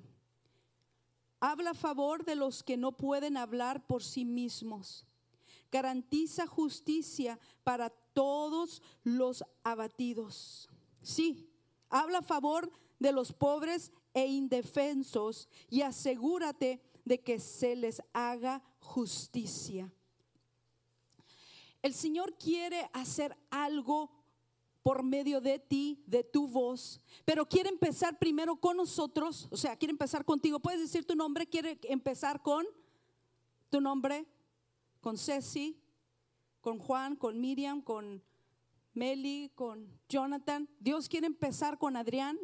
Habla 1.41 1.73
a 1.73 1.75
favor 1.75 2.25
de 2.25 2.37
los 2.37 2.63
que 2.63 2.79
no 2.79 2.97
pueden 2.97 3.37
hablar 3.37 3.87
por 3.87 4.03
sí 4.03 4.25
mismos 4.25 5.07
garantiza 5.71 6.47
justicia 6.47 7.39
para 7.65 7.89
todos 7.89 8.83
los 9.03 9.43
abatidos. 9.65 10.69
Sí, 11.03 11.49
habla 11.89 12.19
a 12.19 12.23
favor 12.23 12.71
de 12.99 13.13
los 13.13 13.33
pobres 13.33 13.93
e 14.15 14.27
indefensos 14.27 15.49
y 15.69 15.83
asegúrate 15.83 16.81
de 17.05 17.21
que 17.21 17.39
se 17.39 17.75
les 17.77 18.03
haga 18.13 18.63
justicia. 18.79 19.93
El 21.83 21.95
Señor 21.95 22.37
quiere 22.39 22.89
hacer 22.93 23.37
algo 23.51 24.11
por 24.83 25.03
medio 25.03 25.41
de 25.41 25.59
ti, 25.59 26.03
de 26.07 26.25
tu 26.25 26.47
voz, 26.49 27.01
pero 27.25 27.49
quiere 27.49 27.69
empezar 27.69 28.19
primero 28.19 28.57
con 28.57 28.77
nosotros, 28.77 29.49
o 29.51 29.57
sea, 29.57 29.77
quiere 29.77 29.93
empezar 29.93 30.25
contigo. 30.25 30.61
Puedes 30.61 30.81
decir 30.81 31.05
tu 31.05 31.15
nombre, 31.15 31.47
quiere 31.47 31.79
empezar 31.85 32.43
con 32.43 32.67
tu 33.71 33.81
nombre, 33.81 34.27
con 35.01 35.17
Ceci, 35.17 35.81
con 36.61 36.79
Juan, 36.79 37.17
con 37.17 37.41
Miriam, 37.41 37.81
con 37.81 38.23
Meli, 38.95 39.51
con 39.55 39.89
Jonathan. 40.09 40.69
Dios 40.79 41.09
quiere 41.09 41.27
empezar 41.27 41.79
con 41.79 41.97
Adrián. 41.97 42.39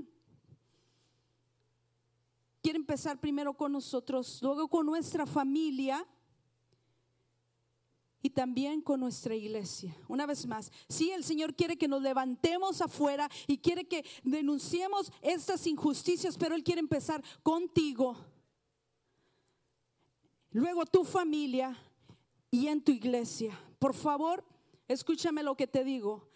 Quiere 2.62 2.78
empezar 2.78 3.20
primero 3.20 3.54
con 3.54 3.72
nosotros, 3.72 4.40
luego 4.42 4.68
con 4.68 4.84
nuestra 4.86 5.26
familia 5.26 6.06
y 8.20 8.30
también 8.30 8.80
con 8.80 9.00
nuestra 9.00 9.34
iglesia. 9.34 9.96
Una 10.08 10.26
vez 10.26 10.46
más, 10.46 10.72
sí, 10.88 11.10
el 11.10 11.24
Señor 11.24 11.54
quiere 11.54 11.76
que 11.76 11.88
nos 11.88 12.02
levantemos 12.02 12.80
afuera 12.80 13.30
y 13.46 13.58
quiere 13.58 13.86
que 13.86 14.04
denunciemos 14.24 15.12
estas 15.22 15.66
injusticias, 15.66 16.36
pero 16.36 16.54
Él 16.54 16.64
quiere 16.64 16.80
empezar 16.80 17.22
contigo. 17.42 18.16
Luego 20.50 20.84
tu 20.84 21.04
familia 21.04 21.76
y 22.50 22.66
en 22.66 22.82
tu 22.82 22.90
iglesia. 22.90 23.58
Por 23.78 23.94
favor, 23.94 24.44
escúchame 24.88 25.42
lo 25.42 25.56
que 25.56 25.66
te 25.66 25.84
digo. 25.84 26.27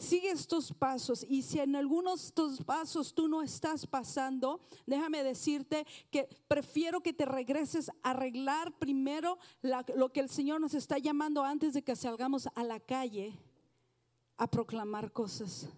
Sigue 0.00 0.30
estos 0.30 0.72
pasos 0.72 1.26
y 1.28 1.42
si 1.42 1.60
en 1.60 1.76
algunos 1.76 2.22
de 2.22 2.26
estos 2.28 2.64
pasos 2.64 3.12
tú 3.12 3.28
no 3.28 3.42
estás 3.42 3.86
pasando, 3.86 4.58
déjame 4.86 5.22
decirte 5.22 5.86
que 6.10 6.26
prefiero 6.48 7.02
que 7.02 7.12
te 7.12 7.26
regreses 7.26 7.90
a 8.02 8.12
arreglar 8.12 8.72
primero 8.78 9.38
lo 9.60 10.10
que 10.10 10.20
el 10.20 10.30
Señor 10.30 10.58
nos 10.58 10.72
está 10.72 10.96
llamando 10.96 11.44
antes 11.44 11.74
de 11.74 11.82
que 11.82 11.94
salgamos 11.96 12.48
a 12.54 12.64
la 12.64 12.80
calle 12.80 13.38
a 14.38 14.50
proclamar 14.50 15.12
cosas. 15.12 15.68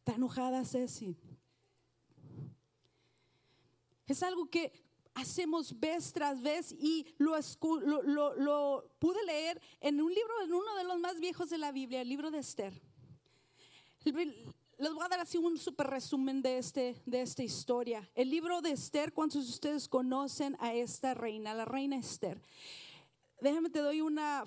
¿Está 0.00 0.16
enojada 0.16 0.62
Ceci? 0.62 1.16
Es 4.06 4.22
algo 4.22 4.50
que 4.50 4.70
hacemos 5.16 5.78
vez 5.80 6.12
tras 6.12 6.40
vez 6.42 6.72
y 6.78 7.06
lo, 7.16 7.34
lo, 8.36 8.90
pude 8.98 9.24
leer 9.24 9.60
en 9.80 10.00
un 10.00 10.12
libro, 10.12 10.42
en 10.44 10.52
uno 10.52 10.76
de 10.76 10.84
los 10.84 11.00
más 11.00 11.18
viejos 11.18 11.48
de 11.48 11.58
la 11.58 11.72
Biblia, 11.72 12.02
el 12.02 12.08
libro 12.08 12.30
de 12.30 12.38
Esther. 12.38 12.72
Les 14.04 14.92
voy 14.92 15.04
a 15.04 15.08
dar 15.08 15.20
así 15.20 15.38
un 15.38 15.56
super 15.56 15.86
resumen 15.86 16.42
de, 16.42 16.58
este, 16.58 17.02
de 17.06 17.22
esta 17.22 17.42
historia. 17.42 18.08
El 18.14 18.28
libro 18.28 18.60
de 18.60 18.72
Esther, 18.72 19.14
¿cuántos 19.14 19.46
de 19.46 19.50
ustedes 19.50 19.88
conocen 19.88 20.54
a 20.60 20.74
esta 20.74 21.14
reina, 21.14 21.54
la 21.54 21.64
reina 21.64 21.96
Esther? 21.96 22.40
Déjame 23.40 23.70
te 23.70 23.78
doy 23.78 24.02
una 24.02 24.44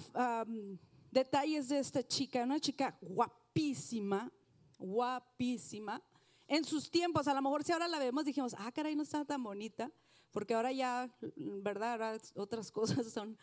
detalles 1.10 1.70
de 1.70 1.80
esta 1.80 2.08
chica, 2.08 2.44
una 2.44 2.60
chica 2.60 2.96
guapísima, 3.02 4.32
guapísima. 4.78 6.00
En 6.48 6.64
sus 6.64 6.92
tiempos, 6.92 7.28
a 7.28 7.34
lo 7.34 7.42
mejor 7.42 7.64
si 7.64 7.72
ahora 7.72 7.88
la 7.88 7.98
vemos 7.98 8.24
dijimos, 8.24 8.56
ah, 8.60 8.72
caray, 8.72 8.96
no 8.96 9.04
está 9.04 9.26
tan 9.26 9.42
bonita 9.42 9.92
porque 10.32 10.54
ahora 10.54 10.72
ya, 10.72 11.10
¿verdad? 11.36 12.22
otras 12.36 12.72
cosas 12.72 13.12
son. 13.12 13.38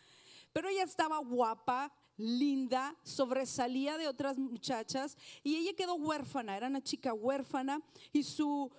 Pero 0.53 0.69
ella 0.69 0.83
estaba 0.83 1.17
guapa, 1.19 1.93
linda, 2.17 2.95
sobresalía 3.03 3.97
de 3.97 4.07
otras 4.07 4.37
muchachas 4.37 5.17
y 5.43 5.55
ella 5.55 5.73
quedó 5.75 5.95
huérfana, 5.95 6.57
era 6.57 6.67
una 6.67 6.81
chica 6.81 7.13
huérfana 7.13 7.81
y 8.11 8.23
su, 8.23 8.71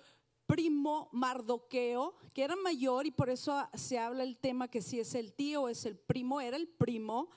primo 0.49 1.09
Mardoqueo, 1.11 2.15
que 2.33 2.43
era 2.43 2.55
mayor 2.55 3.05
y 3.05 3.11
por 3.11 3.29
eso 3.29 3.69
se 3.75 3.99
habla 3.99 4.23
el 4.23 4.35
tema 4.35 4.67
que 4.67 4.81
si 4.81 4.99
es 4.99 5.13
el 5.13 5.31
tío 5.31 5.61
o 5.61 5.69
es 5.69 5.85
el 5.85 5.95
primo, 5.95 6.41
era 6.41 6.57
el 6.57 6.67
primo, 6.67 7.29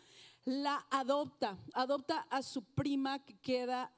la 0.47 0.87
adopta, 0.91 1.59
adopta 1.75 2.27
a 2.31 2.41
su 2.41 2.65
prima 2.65 3.23
que 3.23 3.35
queda 3.35 3.95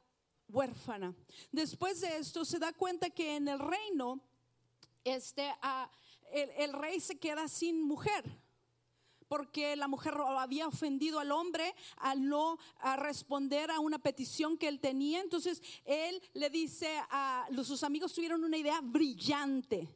huérfana. 0.48 1.14
Después 1.52 2.00
de 2.00 2.16
esto 2.16 2.44
se 2.44 2.58
da 2.58 2.72
cuenta 2.72 3.08
que 3.08 3.36
en 3.36 3.46
el 3.46 3.60
reino 3.60 4.20
este, 5.04 5.48
el, 6.32 6.72
rey 6.72 7.00
se 7.00 7.18
queda 7.18 7.48
sin 7.48 7.82
mujer 7.82 8.24
porque 9.28 9.74
la 9.74 9.88
mujer 9.88 10.14
había 10.38 10.68
ofendido 10.68 11.18
al 11.18 11.32
hombre 11.32 11.74
al 11.96 12.28
no 12.28 12.58
responder 12.98 13.70
a 13.70 13.80
una 13.80 13.98
petición 13.98 14.56
que 14.56 14.68
él 14.68 14.80
tenía. 14.80 15.20
Entonces 15.20 15.62
él 15.84 16.22
le 16.34 16.50
dice 16.50 16.88
a 17.10 17.48
sus 17.64 17.82
amigos 17.82 18.12
tuvieron 18.12 18.44
una 18.44 18.56
idea 18.56 18.80
brillante. 18.82 19.88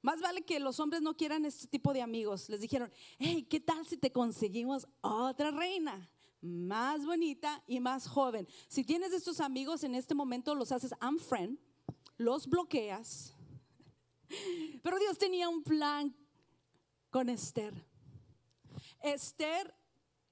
Más 0.00 0.20
vale 0.20 0.42
que 0.42 0.60
los 0.60 0.78
hombres 0.78 1.02
no 1.02 1.16
quieran 1.16 1.44
este 1.44 1.66
tipo 1.66 1.92
de 1.92 2.02
amigos. 2.02 2.48
Les 2.48 2.60
dijeron, 2.60 2.90
hey, 3.18 3.46
¿qué 3.48 3.60
tal 3.60 3.84
si 3.86 3.96
te 3.96 4.12
conseguimos 4.12 4.86
otra 5.00 5.50
reina? 5.50 6.08
Más 6.40 7.04
bonita 7.04 7.62
y 7.66 7.80
más 7.80 8.06
joven. 8.06 8.46
Si 8.68 8.84
tienes 8.84 9.12
estos 9.12 9.40
amigos 9.40 9.82
en 9.82 9.96
este 9.96 10.14
momento, 10.14 10.54
los 10.54 10.70
haces 10.70 10.94
unfriend, 11.02 11.58
los 12.16 12.46
bloqueas. 12.46 13.34
Pero 14.82 14.98
Dios 14.98 15.18
tenía 15.18 15.48
un 15.48 15.62
plan 15.62 16.14
con 17.10 17.28
Esther. 17.28 17.74
Esther 19.02 19.74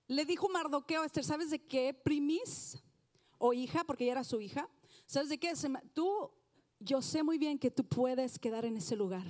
le 0.09 0.25
dijo 0.25 0.49
Mardoqueo 0.49 1.05
Esther, 1.05 1.25
¿sabes 1.25 1.51
de 1.51 1.67
qué? 1.67 1.93
Primis 1.95 2.79
o 3.39 3.53
hija, 3.53 3.85
porque 3.85 4.05
ella 4.05 4.13
era 4.13 4.25
su 4.25 4.41
hija. 4.41 4.69
¿Sabes 5.07 5.29
de 5.29 5.39
qué? 5.39 5.53
Tú, 5.93 6.31
yo 6.79 7.03
sé 7.03 7.23
muy 7.23 7.39
bien 7.39 7.59
que 7.59 7.71
tú 7.71 7.85
puedes 7.85 8.39
quedar 8.39 8.65
en 8.65 8.77
ese 8.77 8.97
lugar. 8.97 9.27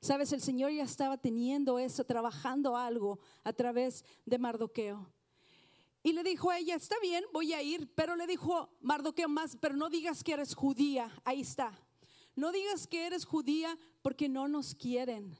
Sabes, 0.00 0.32
el 0.32 0.40
Señor 0.40 0.70
ya 0.70 0.84
estaba 0.84 1.16
teniendo 1.16 1.78
eso, 1.78 2.04
trabajando 2.04 2.76
algo 2.76 3.18
a 3.42 3.52
través 3.52 4.04
de 4.26 4.38
Mardoqueo. 4.38 5.10
Y 6.02 6.12
le 6.12 6.22
dijo 6.22 6.50
a 6.50 6.58
ella, 6.58 6.74
está 6.74 6.96
bien, 7.00 7.24
voy 7.32 7.54
a 7.54 7.62
ir, 7.62 7.90
pero 7.94 8.14
le 8.14 8.26
dijo 8.26 8.68
Mardoqueo 8.82 9.28
más, 9.28 9.56
pero 9.56 9.74
no 9.74 9.88
digas 9.88 10.22
que 10.22 10.32
eres 10.32 10.54
judía, 10.54 11.10
ahí 11.24 11.40
está. 11.40 11.72
No 12.36 12.50
digas 12.50 12.86
que 12.86 13.06
eres 13.06 13.24
judía 13.24 13.78
porque 14.02 14.28
no 14.28 14.48
nos 14.48 14.74
quieren. 14.74 15.36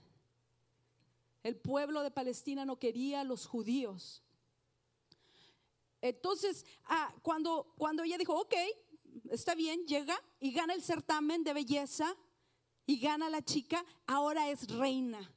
El 1.43 1.57
pueblo 1.57 2.03
de 2.03 2.11
Palestina 2.11 2.65
no 2.65 2.79
quería 2.79 3.21
a 3.21 3.25
los 3.25 3.47
judíos. 3.47 4.23
Entonces, 6.01 6.65
ah, 6.85 7.13
cuando, 7.23 7.75
cuando 7.77 8.03
ella 8.03 8.19
dijo, 8.19 8.39
ok, 8.39 8.55
está 9.31 9.55
bien, 9.55 9.87
llega 9.87 10.21
y 10.39 10.53
gana 10.53 10.75
el 10.75 10.83
certamen 10.83 11.43
de 11.43 11.53
belleza 11.53 12.17
y 12.87 12.99
gana 13.01 13.29
la 13.29 13.43
chica, 13.43 13.85
ahora 14.07 14.51
es 14.51 14.69
reina. 14.69 15.31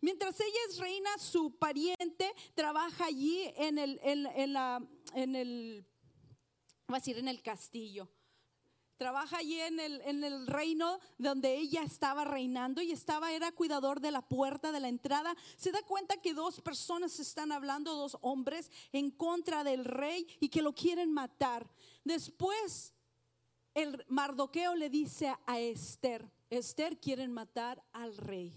Mientras 0.00 0.40
ella 0.40 0.58
es 0.68 0.78
reina, 0.78 1.10
su 1.18 1.56
pariente 1.56 2.32
trabaja 2.54 3.04
allí 3.04 3.44
en 3.56 3.78
el, 3.78 4.00
en, 4.02 4.26
el, 5.36 5.86
a 6.86 6.94
decir, 6.94 7.18
en 7.18 7.28
el 7.28 7.42
castillo 7.42 8.08
trabaja 9.00 9.38
allí 9.38 9.58
en 9.58 9.80
el, 9.80 10.46
reino 10.46 11.00
donde 11.16 11.56
ella 11.56 11.82
estaba 11.82 12.26
reinando 12.26 12.82
y 12.82 12.92
estaba, 12.92 13.32
era 13.32 13.50
cuidador 13.50 13.98
de 13.98 14.10
la 14.10 14.20
puerta 14.20 14.72
de 14.72 14.80
la 14.80 14.88
entrada. 14.88 15.34
Se 15.56 15.72
da 15.72 15.80
cuenta 15.84 16.18
que 16.18 16.34
dos 16.34 16.60
personas 16.60 17.18
están 17.18 17.50
hablando, 17.50 17.94
dos 17.94 18.18
hombres, 18.20 18.70
en 18.92 19.10
contra 19.10 19.64
del 19.64 19.86
rey 19.86 20.26
y 20.38 20.50
que 20.50 20.60
lo 20.60 20.74
quieren 20.74 21.14
matar. 21.14 21.66
Después, 22.04 22.92
el 23.72 24.04
Mardoqueo 24.08 24.74
le 24.74 24.90
dice 24.90 25.34
a 25.46 25.58
Esther, 25.58 26.30
Esther 26.50 27.00
quieren 27.00 27.32
matar 27.32 27.82
al 27.94 28.14
rey. 28.18 28.52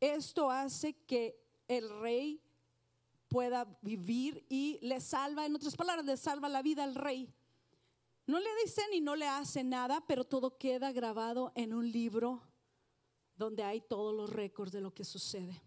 Esto 0.00 0.50
hace 0.50 0.94
que 1.06 1.40
el 1.68 1.88
rey 2.00 2.42
pueda 3.28 3.78
vivir 3.80 4.44
y 4.48 4.80
le 4.82 5.00
salva, 5.00 5.46
en 5.46 5.54
otras 5.54 5.76
palabras, 5.76 6.04
le 6.04 6.16
salva 6.16 6.48
la 6.48 6.62
vida 6.62 6.82
al 6.82 6.96
rey. 6.96 7.32
No 8.28 8.38
le 8.38 8.50
dicen 8.62 8.84
y 8.92 9.00
no 9.00 9.16
le 9.16 9.26
hacen 9.26 9.70
nada, 9.70 10.04
pero 10.06 10.22
todo 10.22 10.58
queda 10.58 10.92
grabado 10.92 11.50
en 11.54 11.72
un 11.72 11.90
libro 11.90 12.42
donde 13.34 13.62
hay 13.62 13.80
todos 13.80 14.14
los 14.14 14.28
récords 14.28 14.70
de 14.70 14.82
lo 14.82 14.92
que 14.92 15.02
sucede. 15.02 15.62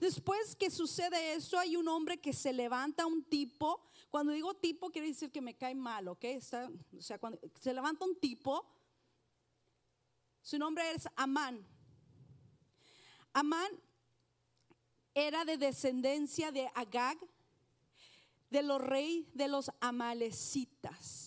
Después 0.00 0.56
que 0.56 0.72
sucede 0.72 1.34
eso, 1.34 1.56
hay 1.56 1.76
un 1.76 1.86
hombre 1.86 2.20
que 2.20 2.32
se 2.32 2.52
levanta, 2.52 3.06
un 3.06 3.22
tipo. 3.22 3.80
Cuando 4.10 4.32
digo 4.32 4.54
tipo, 4.54 4.90
quiere 4.90 5.06
decir 5.06 5.30
que 5.30 5.40
me 5.40 5.54
cae 5.54 5.76
mal, 5.76 6.08
¿ok? 6.08 6.24
o 6.98 7.00
sea, 7.00 7.18
cuando 7.20 7.38
se 7.60 7.72
levanta 7.72 8.06
un 8.06 8.18
tipo, 8.18 8.66
su 10.42 10.58
nombre 10.58 10.90
es 10.90 11.06
Amán. 11.14 11.64
Amán 13.32 13.70
era 15.14 15.44
de 15.44 15.58
descendencia 15.58 16.50
de 16.50 16.68
Agag, 16.74 17.18
de 18.50 18.64
los 18.64 18.80
reyes 18.80 19.26
de 19.32 19.46
los 19.46 19.70
amalecitas. 19.78 21.21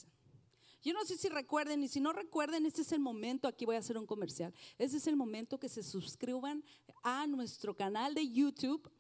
Yo 0.86 0.93
no 0.93 1.04
sé 1.04 1.17
si 1.17 1.30
recuerden 1.30 1.82
y 1.82 1.88
si 1.88 2.00
no 2.00 2.13
recuerden, 2.13 2.67
este 2.67 2.84
es 2.84 2.91
el 2.91 3.00
momento, 3.00 3.48
aquí 3.48 3.65
voy 3.65 3.76
a 3.76 3.80
hacer 3.80 3.98
un 3.98 4.06
comercial, 4.06 4.54
este 4.78 4.98
es 4.98 5.08
el 5.08 5.15
momento 5.15 5.60
que 5.60 5.67
se 5.67 5.82
suscriban 5.82 6.63
a 7.02 7.26
nuestro 7.26 7.76
canal 7.76 8.13
de 8.13 8.32
YouTube, 8.32 8.91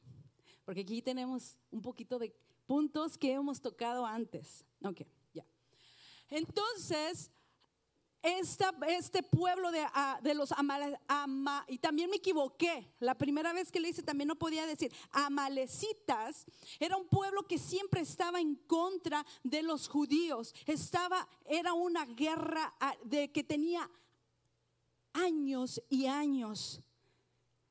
porque 0.65 0.81
aquí 0.81 1.03
tenemos 1.03 1.59
un 1.69 1.83
poquito 1.83 2.17
de 2.17 2.35
puntos 2.65 3.19
que 3.19 3.33
hemos 3.33 3.61
tocado 3.61 4.03
antes. 4.03 4.65
Ok, 4.83 5.01
ya. 5.31 5.45
Entonces, 6.31 7.29
este 8.25 9.23
pueblo 9.23 9.71
de, 9.71 9.85
ah, 9.93 10.19
de 10.21 10.33
los 10.33 10.51
ama, 10.51 11.65
y 11.67 11.77
también 11.77 12.09
me 12.09 12.17
equivoqué, 12.17 12.91
la 12.99 13.15
primera 13.15 13.53
vez 13.53 13.71
que 13.71 13.79
le 13.79 13.89
hice 13.89 14.01
también 14.01 14.27
no 14.27 14.35
podía 14.35 14.65
decir, 14.65 14.91
amalecitas, 15.11 16.45
era 16.79 16.97
un 16.97 17.07
pueblo 17.07 17.43
que 17.43 17.57
siempre 17.57 18.01
estaba 18.01 18.39
en 18.39 18.55
contra 18.55 19.25
de 19.43 19.61
los 19.61 19.87
judíos, 19.87 20.53
estaba, 20.65 21.27
era 21.45 21.73
una 21.73 22.05
guerra 22.05 22.73
ah, 22.79 22.95
de 23.03 23.31
que 23.31 23.43
tenía 23.43 23.89
años 25.13 25.81
y 25.89 26.07
años 26.07 26.81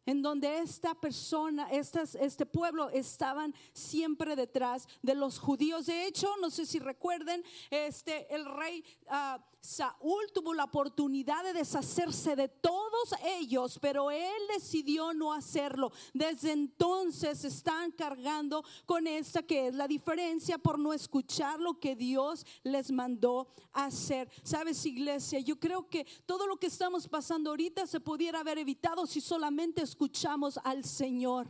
en 0.06 0.22
donde 0.22 0.58
esta 0.58 0.94
persona, 0.94 1.68
este 1.70 2.46
pueblo 2.46 2.90
estaban 2.90 3.54
siempre 3.72 4.36
detrás 4.36 4.86
de 5.02 5.14
los 5.14 5.38
judíos. 5.38 5.86
De 5.86 6.06
hecho, 6.06 6.28
no 6.40 6.50
sé 6.50 6.66
si 6.66 6.78
recuerden, 6.78 7.42
este, 7.70 8.32
el 8.34 8.44
rey 8.44 8.84
uh, 9.06 9.40
Saúl 9.64 10.30
tuvo 10.34 10.52
la 10.52 10.64
oportunidad 10.64 11.42
de 11.42 11.54
deshacerse 11.54 12.36
de 12.36 12.48
todos 12.48 13.14
ellos, 13.24 13.78
pero 13.80 14.10
él 14.10 14.42
decidió 14.52 15.14
no 15.14 15.32
hacerlo. 15.32 15.90
Desde 16.12 16.52
entonces 16.52 17.46
están 17.46 17.90
cargando 17.92 18.62
con 18.84 19.06
esta 19.06 19.42
que 19.42 19.68
es 19.68 19.74
la 19.74 19.88
diferencia 19.88 20.58
por 20.58 20.78
no 20.78 20.92
escuchar 20.92 21.60
lo 21.60 21.80
que 21.80 21.96
Dios 21.96 22.44
les 22.62 22.92
mandó 22.92 23.48
hacer. 23.72 24.30
Sabes, 24.42 24.84
iglesia, 24.84 25.40
yo 25.40 25.58
creo 25.58 25.88
que 25.88 26.06
todo 26.26 26.46
lo 26.46 26.58
que 26.58 26.66
estamos 26.66 27.08
pasando 27.08 27.48
ahorita 27.48 27.86
se 27.86 28.00
pudiera 28.00 28.40
haber 28.40 28.58
evitado 28.58 29.06
si 29.06 29.22
solamente 29.22 29.80
escuchamos 29.80 30.60
al 30.62 30.84
Señor. 30.84 31.48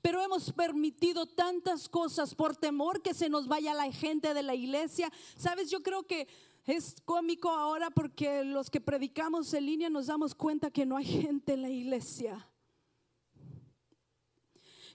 Pero 0.00 0.22
hemos 0.22 0.52
permitido 0.52 1.26
tantas 1.26 1.88
cosas 1.88 2.36
por 2.36 2.56
temor 2.56 3.02
que 3.02 3.14
se 3.14 3.28
nos 3.28 3.48
vaya 3.48 3.74
la 3.74 3.90
gente 3.90 4.32
de 4.32 4.44
la 4.44 4.54
iglesia. 4.54 5.12
Sabes, 5.36 5.70
yo 5.70 5.82
creo 5.82 6.04
que 6.04 6.28
es 6.66 6.96
cómico 7.04 7.48
ahora 7.48 7.90
porque 7.90 8.44
los 8.44 8.70
que 8.70 8.80
predicamos 8.80 9.54
en 9.54 9.66
línea 9.66 9.88
nos 9.88 10.08
damos 10.08 10.34
cuenta 10.34 10.70
que 10.70 10.84
no 10.84 10.96
hay 10.96 11.04
gente 11.04 11.52
en 11.52 11.62
la 11.62 11.70
iglesia. 11.70 12.50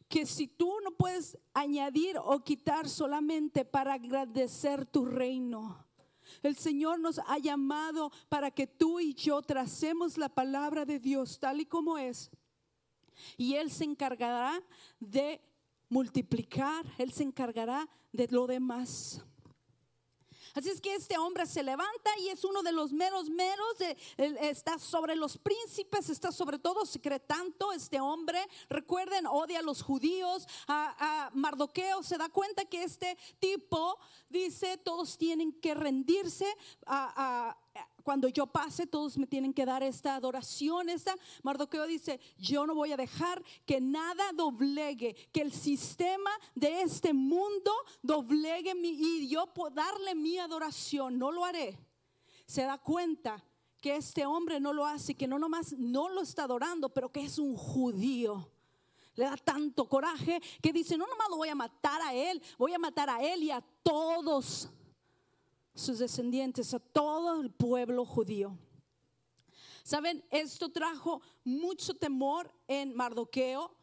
Que 0.10 0.26
si 0.26 0.48
tú 0.48 0.74
no 0.84 0.92
puedes 0.92 1.38
añadir 1.54 2.18
o 2.22 2.44
quitar 2.44 2.90
solamente 2.90 3.64
para 3.64 3.94
agradecer 3.94 4.86
tu 4.86 5.06
reino. 5.06 5.88
El 6.44 6.58
Señor 6.58 7.00
nos 7.00 7.20
ha 7.20 7.38
llamado 7.38 8.12
para 8.28 8.52
que 8.52 8.68
tú 8.68 9.00
y 9.00 9.14
yo 9.14 9.42
tracemos 9.42 10.18
la 10.18 10.28
palabra 10.28 10.86
de 10.86 11.00
Dios 11.00 11.40
tal 11.40 11.62
y 11.62 11.66
como 11.66 11.98
es. 11.98 12.30
Y 13.38 13.56
Él 13.56 13.72
se 13.72 13.86
encargará 13.86 14.62
de 15.00 15.42
multiplicar, 15.88 16.86
Él 16.98 17.14
se 17.14 17.24
encargará 17.24 17.88
de 18.12 18.28
lo 18.28 18.48
demás. 18.48 19.24
Así 20.54 20.70
es 20.70 20.82
que 20.82 20.96
este 20.96 21.18
hombre 21.18 21.46
se 21.46 21.64
levanta 21.64 22.12
y 22.20 22.30
es 22.30 22.44
uno 22.44 22.62
de 22.62 22.72
los 22.72 22.92
meros 22.92 23.30
meros, 23.30 23.78
de, 23.78 23.98
está 24.50 24.78
sobre 24.80 25.16
los 25.16 25.38
príncipes, 25.38 26.10
está 26.10 26.32
sobre 26.32 26.60
todo 26.60 26.86
secretando 26.86 27.72
este 27.72 28.00
hombre. 28.00 28.48
Recuerden, 28.70 29.28
odia 29.28 29.60
a 29.60 29.64
los 29.64 29.82
judíos, 29.82 30.48
a, 30.68 31.30
Mardoqueo, 31.34 32.04
se 32.04 32.18
da 32.18 32.30
cuenta 32.30 32.66
que 32.66 32.84
este 32.84 33.18
tipo 33.40 33.98
dice, 34.30 34.78
todos 34.78 35.18
tienen 35.18 35.54
que 35.54 35.74
rendirse 35.74 36.46
a, 36.86 37.58
cuando 38.04 38.28
yo 38.28 38.48
pase, 38.48 38.88
todos 38.88 39.18
me 39.18 39.28
tienen 39.28 39.54
que 39.54 39.66
dar 39.66 39.84
esta 39.84 40.16
adoración. 40.16 40.90
Esta 40.90 41.16
Mardoqueo 41.44 41.86
dice: 41.86 42.20
Yo 42.38 42.66
no 42.66 42.76
voy 42.76 42.92
a 42.92 42.98
dejar 42.98 43.44
que 43.66 43.80
nada 43.80 44.32
doblegue, 44.34 45.16
que 45.32 45.42
el 45.42 45.52
sistema 45.52 46.32
de 46.56 46.82
este 46.82 47.14
mundo 47.14 47.72
doblegue 48.02 48.76
mi, 48.76 48.90
y 48.90 49.28
yo 49.28 49.52
darle 49.74 50.16
mi 50.16 50.38
adoración. 50.38 51.18
No 51.18 51.32
lo 51.32 51.46
haré 51.46 51.78
se 52.52 52.64
da 52.64 52.78
cuenta 52.78 53.42
que 53.80 53.96
este 53.96 54.26
hombre 54.26 54.60
no 54.60 54.74
lo 54.74 54.86
hace, 54.86 55.16
que 55.16 55.26
no 55.26 55.40
nomás 55.40 55.72
no 55.78 56.10
lo 56.10 56.22
está 56.22 56.44
adorando, 56.44 56.90
pero 56.90 57.10
que 57.10 57.24
es 57.24 57.40
un 57.40 57.56
judío. 57.56 58.52
Le 59.16 59.24
da 59.24 59.38
tanto 59.38 59.88
coraje 59.88 60.42
que 60.62 60.74
dice, 60.74 60.98
no 60.98 61.08
nomás 61.08 61.30
lo 61.30 61.38
voy 61.38 61.48
a 61.48 61.56
matar 61.56 62.02
a 62.02 62.14
él, 62.14 62.42
voy 62.58 62.74
a 62.74 62.80
matar 62.80 63.10
a 63.10 63.22
él 63.24 63.44
y 63.44 63.52
a 63.52 63.62
todos 63.84 64.70
sus 65.74 66.00
descendientes, 66.00 66.74
a 66.74 66.80
todo 66.80 67.42
el 67.42 67.52
pueblo 67.52 68.06
judío. 68.06 68.58
Saben, 69.84 70.24
esto 70.30 70.70
trajo 70.70 71.22
mucho 71.44 71.94
temor 71.96 72.52
en 72.68 72.96
Mardoqueo. 72.96 73.76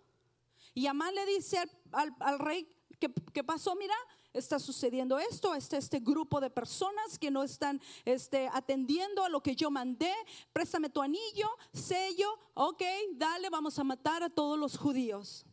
Y 0.74 0.87
Amán 0.87 1.14
le 1.14 1.27
dice 1.27 1.59
al, 1.92 2.38
rey, 2.38 2.68
¿qué, 3.01 3.42
pasó? 3.42 3.74
Mira, 3.74 3.94
está 4.33 4.59
sucediendo 4.59 5.18
esto, 5.18 5.55
está 5.55 5.77
este 5.77 5.98
grupo 5.98 6.40
de 6.40 6.51
personas 6.51 7.18
que 7.18 7.31
no 7.31 7.42
están 7.42 7.81
este, 8.05 8.48
atendiendo 8.53 9.24
a 9.24 9.29
lo 9.29 9.42
que 9.42 9.57
yo 9.57 9.70
mandé, 9.70 10.12
préstame 10.53 10.88
tu 10.88 11.03
anillo, 11.03 11.48
sello, 11.72 12.38
ok, 12.55 12.83
dale, 13.14 13.51
vamos 13.51 13.79
a 13.79 13.85
matar 13.85 14.22
a 14.22 14.31
todos 14.31 14.59
los 14.59 14.77
judíos. 14.77 15.44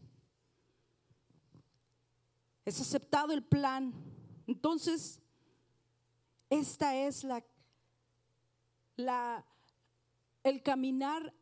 Es 2.66 2.80
aceptado 2.82 3.32
el 3.32 3.44
plan. 3.44 3.94
Entonces, 4.48 5.20
esta 6.60 6.96
es 6.96 7.26
la, 8.98 9.46
el 10.44 10.64
caminar 10.64 11.34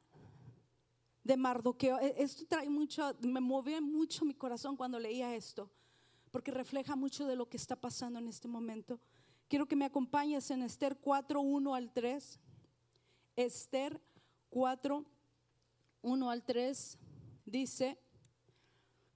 de 1.24 1.38
Mardoqueo. 1.38 2.00
E, 2.00 2.16
esto 2.18 2.46
trae 2.48 2.70
mucho, 2.70 3.16
me 3.22 3.40
mueve 3.40 3.82
mucho 3.82 4.26
mi 4.26 4.34
corazón 4.34 4.76
cuando 4.76 5.00
leía 5.00 5.36
esto 5.36 5.70
porque 6.34 6.50
refleja 6.50 6.96
mucho 6.96 7.28
de 7.28 7.36
lo 7.36 7.48
que 7.48 7.58
está 7.58 7.76
pasando 7.76 8.18
en 8.18 8.28
este 8.28 8.48
momento. 8.48 9.00
Quiero 9.48 9.68
que 9.68 9.76
me 9.76 9.86
acompañes 9.86 10.50
en 10.50 10.64
Esther 10.64 10.98
4, 11.00 11.40
1 11.40 11.76
al 11.76 11.94
3. 11.94 12.40
Esther 13.36 14.02
4, 14.50 15.06
1 16.02 16.30
al 16.32 16.44
3 16.44 16.98
dice, 17.46 18.00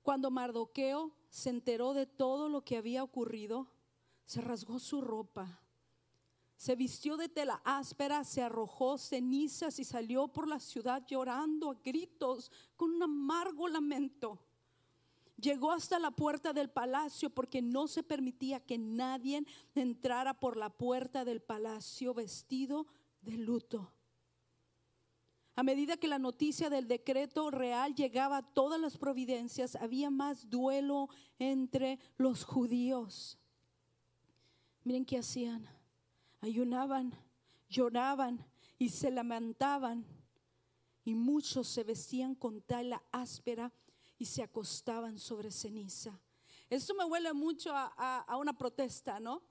cuando 0.04 0.30
Mardoqueo 0.30 1.12
se 1.32 1.50
enteró 1.50 1.96
de 1.96 2.06
todo 2.06 2.50
lo 2.50 2.64
que 2.64 2.78
había 2.78 3.04
ocurrido, 3.04 3.68
se 4.28 4.42
rasgó 4.42 4.78
su 4.78 5.02
ropa, 5.02 5.60
se 6.58 6.76
vistió 6.76 7.18
de 7.18 7.30
tela 7.30 7.62
áspera, 7.64 8.24
se 8.24 8.42
arrojó 8.42 8.98
cenizas 8.98 9.78
y 9.78 9.84
salió 9.84 10.28
por 10.28 10.48
la 10.48 10.60
ciudad 10.60 11.06
llorando 11.08 11.70
a 11.70 11.76
gritos 11.76 12.52
con 12.76 12.96
un 12.96 13.04
amargo 13.04 13.68
lamento. 13.68 14.40
Llegó 15.40 15.72
hasta 15.72 16.00
la 16.00 16.10
puerta 16.10 16.54
del 16.54 16.72
palacio 16.72 17.30
porque 17.30 17.62
no 17.62 17.88
se 17.88 18.02
permitía 18.02 18.60
que 18.60 18.80
nadie 18.80 19.46
entrara 19.76 20.34
por 20.34 20.58
la 20.58 20.76
puerta 20.76 21.24
del 21.24 21.42
palacio 21.42 22.16
vestido 22.16 22.88
de 23.22 23.38
luto. 23.38 23.94
A 25.56 25.62
medida 25.62 25.98
que 25.98 26.08
la 26.08 26.18
noticia 26.18 26.72
del 26.72 26.88
decreto 26.88 27.52
real 27.52 27.94
llegaba 27.94 28.38
a 28.38 28.54
todas 28.54 28.82
las 28.82 28.98
providencias, 28.98 29.76
había 29.76 30.10
más 30.10 30.50
duelo 30.50 31.10
entre 31.38 32.00
los 32.18 32.44
judíos. 32.44 33.38
Miren 34.84 35.06
qué 35.06 35.20
hacían. 35.20 35.77
Ayunaban, 36.42 37.14
lloraban 37.70 38.46
y 38.78 38.90
se 38.90 39.12
lamentaban. 39.12 40.06
Y 41.04 41.16
muchos 41.16 41.68
se 41.68 41.84
vestían 41.84 42.36
con 42.36 42.62
tela 42.62 43.02
áspera 43.12 43.72
y 44.18 44.26
se 44.26 44.44
acostaban 44.44 45.20
sobre 45.20 45.52
ceniza. 45.52 46.20
Esto 46.70 46.94
me 46.96 47.06
huele 47.06 47.34
mucho 47.34 47.72
a, 47.74 48.38
una 48.38 48.58
protesta, 48.58 49.20
¿no? 49.20 49.42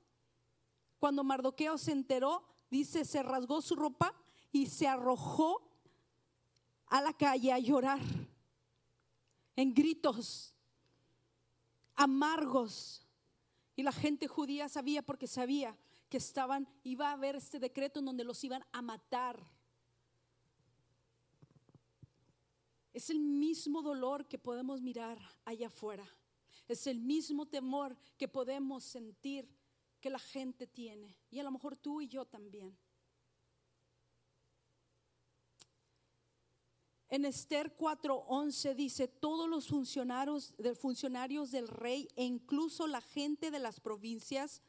Cuando 0.99 1.25
Mardoqueo 1.25 1.79
se 1.79 1.93
enteró, 1.93 2.45
dice, 2.71 3.05
se 3.05 3.23
rasgó 3.23 3.63
su 3.63 3.75
ropa 3.75 4.15
y 4.53 4.67
se 4.67 4.87
arrojó 4.87 5.63
a 6.89 7.01
la 7.01 7.13
calle 7.13 7.53
a 7.53 7.59
llorar 7.59 8.01
en 9.55 9.73
gritos 9.73 10.55
amargos. 11.95 13.03
Y 13.75 13.83
la 13.83 13.93
gente 13.93 14.29
judía 14.29 14.69
sabía 14.69 15.03
porque 15.03 15.27
sabía 15.27 15.77
estaban, 16.17 16.69
iba 16.85 17.09
a 17.09 17.13
haber 17.13 17.37
este 17.37 17.59
decreto 17.59 18.01
en 18.01 18.07
donde 18.07 18.25
los 18.25 18.43
iban 18.45 18.65
a 18.73 18.83
matar. 18.83 19.43
Es 22.93 23.11
el 23.11 23.21
mismo 23.21 23.83
dolor 23.83 24.27
que 24.27 24.39
podemos 24.39 24.81
mirar 24.81 25.19
allá 25.45 25.67
afuera. 25.67 26.07
Es 26.69 26.87
el 26.87 26.99
mismo 26.99 27.47
temor 27.47 27.97
que 28.17 28.29
podemos 28.29 28.85
sentir 28.85 29.49
que 30.01 30.11
la 30.11 30.19
gente 30.19 30.67
tiene. 30.67 31.17
Y 31.31 31.39
a 31.39 31.45
lo 31.45 31.51
mejor 31.51 31.77
tú 31.77 32.01
y 32.01 32.09
yo 32.09 32.25
también. 32.25 32.77
En 37.09 37.25
Esther 37.25 37.77
4:11 37.77 38.75
dice, 38.75 39.07
todos 39.07 39.49
los 39.49 39.69
funcionarios, 39.69 40.55
funcionarios 40.81 41.51
del 41.53 41.69
rey 41.69 42.09
e 42.17 42.25
incluso 42.25 42.87
la 42.87 43.01
gente 43.01 43.51
de 43.51 43.61
las 43.61 43.79
provincias 43.79 44.61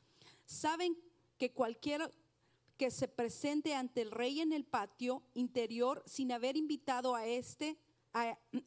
saben 0.45 0.95
que 1.37 1.51
cualquier 1.51 2.13
que 2.77 2.91
se 2.91 3.07
presente 3.07 3.73
ante 3.73 4.01
el 4.01 4.11
rey 4.11 4.39
en 4.39 4.53
el 4.53 4.63
patio 4.63 5.23
interior 5.33 6.03
sin 6.05 6.31
haber 6.31 6.57
invitado 6.57 7.15
a 7.15 7.25
este 7.25 7.77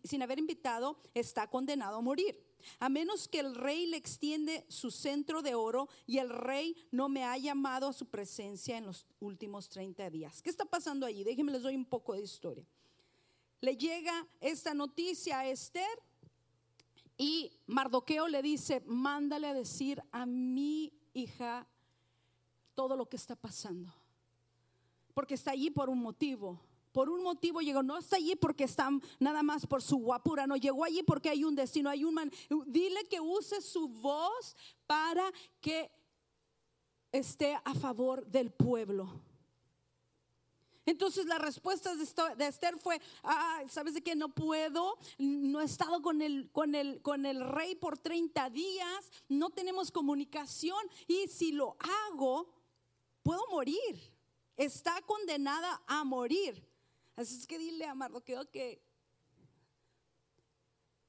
sin 0.05 0.23
haber 0.23 0.39
invitado, 0.39 0.99
está 1.15 1.49
condenado 1.49 1.97
a 1.97 2.01
morir. 2.01 2.41
A 2.79 2.89
menos 2.91 3.27
que 3.27 3.41
el 3.41 3.55
rey 3.55 3.87
le 3.87 3.97
extiende 3.97 4.67
su 4.69 4.91
centro 4.91 5.41
de 5.41 5.55
oro 5.55 5.89
y 6.07 6.19
el 6.19 6.29
rey 6.29 6.77
no 6.91 7.09
me 7.09 7.25
ha 7.25 7.39
llamado 7.39 7.89
a 7.89 7.93
su 7.93 8.07
presencia 8.07 8.77
en 8.77 8.87
los 8.87 9.07
últimos 9.19 9.71
30 9.71 10.11
días. 10.11 10.43
¿Qué 10.43 10.51
está 10.51 10.67
pasando 10.67 11.07
allí? 11.07 11.25
Déjenme 11.25 11.53
les 11.53 11.63
doy 11.63 11.75
un 11.75 11.87
poco 11.87 12.13
de 12.13 12.23
historia. 12.23 12.67
Le 13.63 13.77
llega 13.77 14.27
esta 14.41 14.75
noticia 14.75 15.41
a 15.41 15.49
Esther 15.49 16.03
y 17.17 17.51
Mardoqueo 17.67 18.29
le 18.29 18.43
dice, 18.43 18.83
mándale 18.87 19.47
a 19.47 19.55
decir 19.55 20.03
a 20.13 20.27
mi 20.27 20.93
hija 21.15 21.67
todo 22.81 22.97
lo 22.97 23.07
que 23.11 23.17
está 23.17 23.37
pasando. 23.37 23.93
Porque 25.13 25.35
está 25.35 25.51
allí 25.51 25.69
por 25.69 25.91
un 25.91 26.01
motivo 26.01 26.59
por 26.93 27.09
un 27.09 27.23
motivo 27.23 27.61
llegó, 27.61 27.85
no 27.85 27.99
está 27.99 28.17
allí 28.17 28.35
porque 28.35 28.65
está 28.65 28.91
nada 29.21 29.45
más 29.45 29.65
por 29.65 29.81
su 29.81 29.99
guapura, 29.99 30.49
no 30.49 30.57
llegó 30.57 30.83
allí 30.83 31.05
porque 31.05 31.29
hay 31.29 31.45
un 31.45 31.55
destino, 31.55 31.89
hay 31.89 32.03
un 32.03 32.15
man. 32.15 32.33
Dile 32.67 33.05
que 33.05 33.21
use 33.21 33.61
su 33.61 33.87
voz 33.87 34.57
para 34.89 35.31
que 35.61 35.89
esté 37.13 37.57
a 37.65 37.75
favor 37.75 38.27
del 38.27 38.51
pueblo. 38.51 39.09
Entonces 40.85 41.27
la 41.27 41.39
respuesta 41.39 41.95
de 41.95 42.47
Esther 42.49 42.77
fue, 42.77 43.01
ah, 43.23 43.63
¿sabes 43.69 43.95
de 43.95 44.03
qué? 44.03 44.17
No 44.17 44.31
puedo, 44.31 44.99
no 45.19 45.61
he 45.61 45.65
estado 45.65 46.03
con 46.03 46.21
el, 46.21 46.51
con, 46.51 46.75
el, 46.75 47.01
con 47.03 47.25
el 47.25 47.49
rey 47.49 47.77
por 47.77 47.99
30 47.99 48.51
días, 48.51 49.13
no 49.29 49.51
tenemos 49.51 49.93
comunicación 49.93 50.81
y 51.07 51.29
si 51.29 51.53
lo 51.53 51.77
hago, 52.09 52.49
puedo 53.23 53.47
morir. 53.51 53.99
Está 54.57 55.01
condenada 55.03 55.83
a 55.87 56.05
morir. 56.05 56.67
Así 57.17 57.37
es 57.37 57.47
que 57.47 57.59
dile 57.59 57.87
a 57.87 57.95
Mardoqueo 57.95 58.51
que 58.51 58.83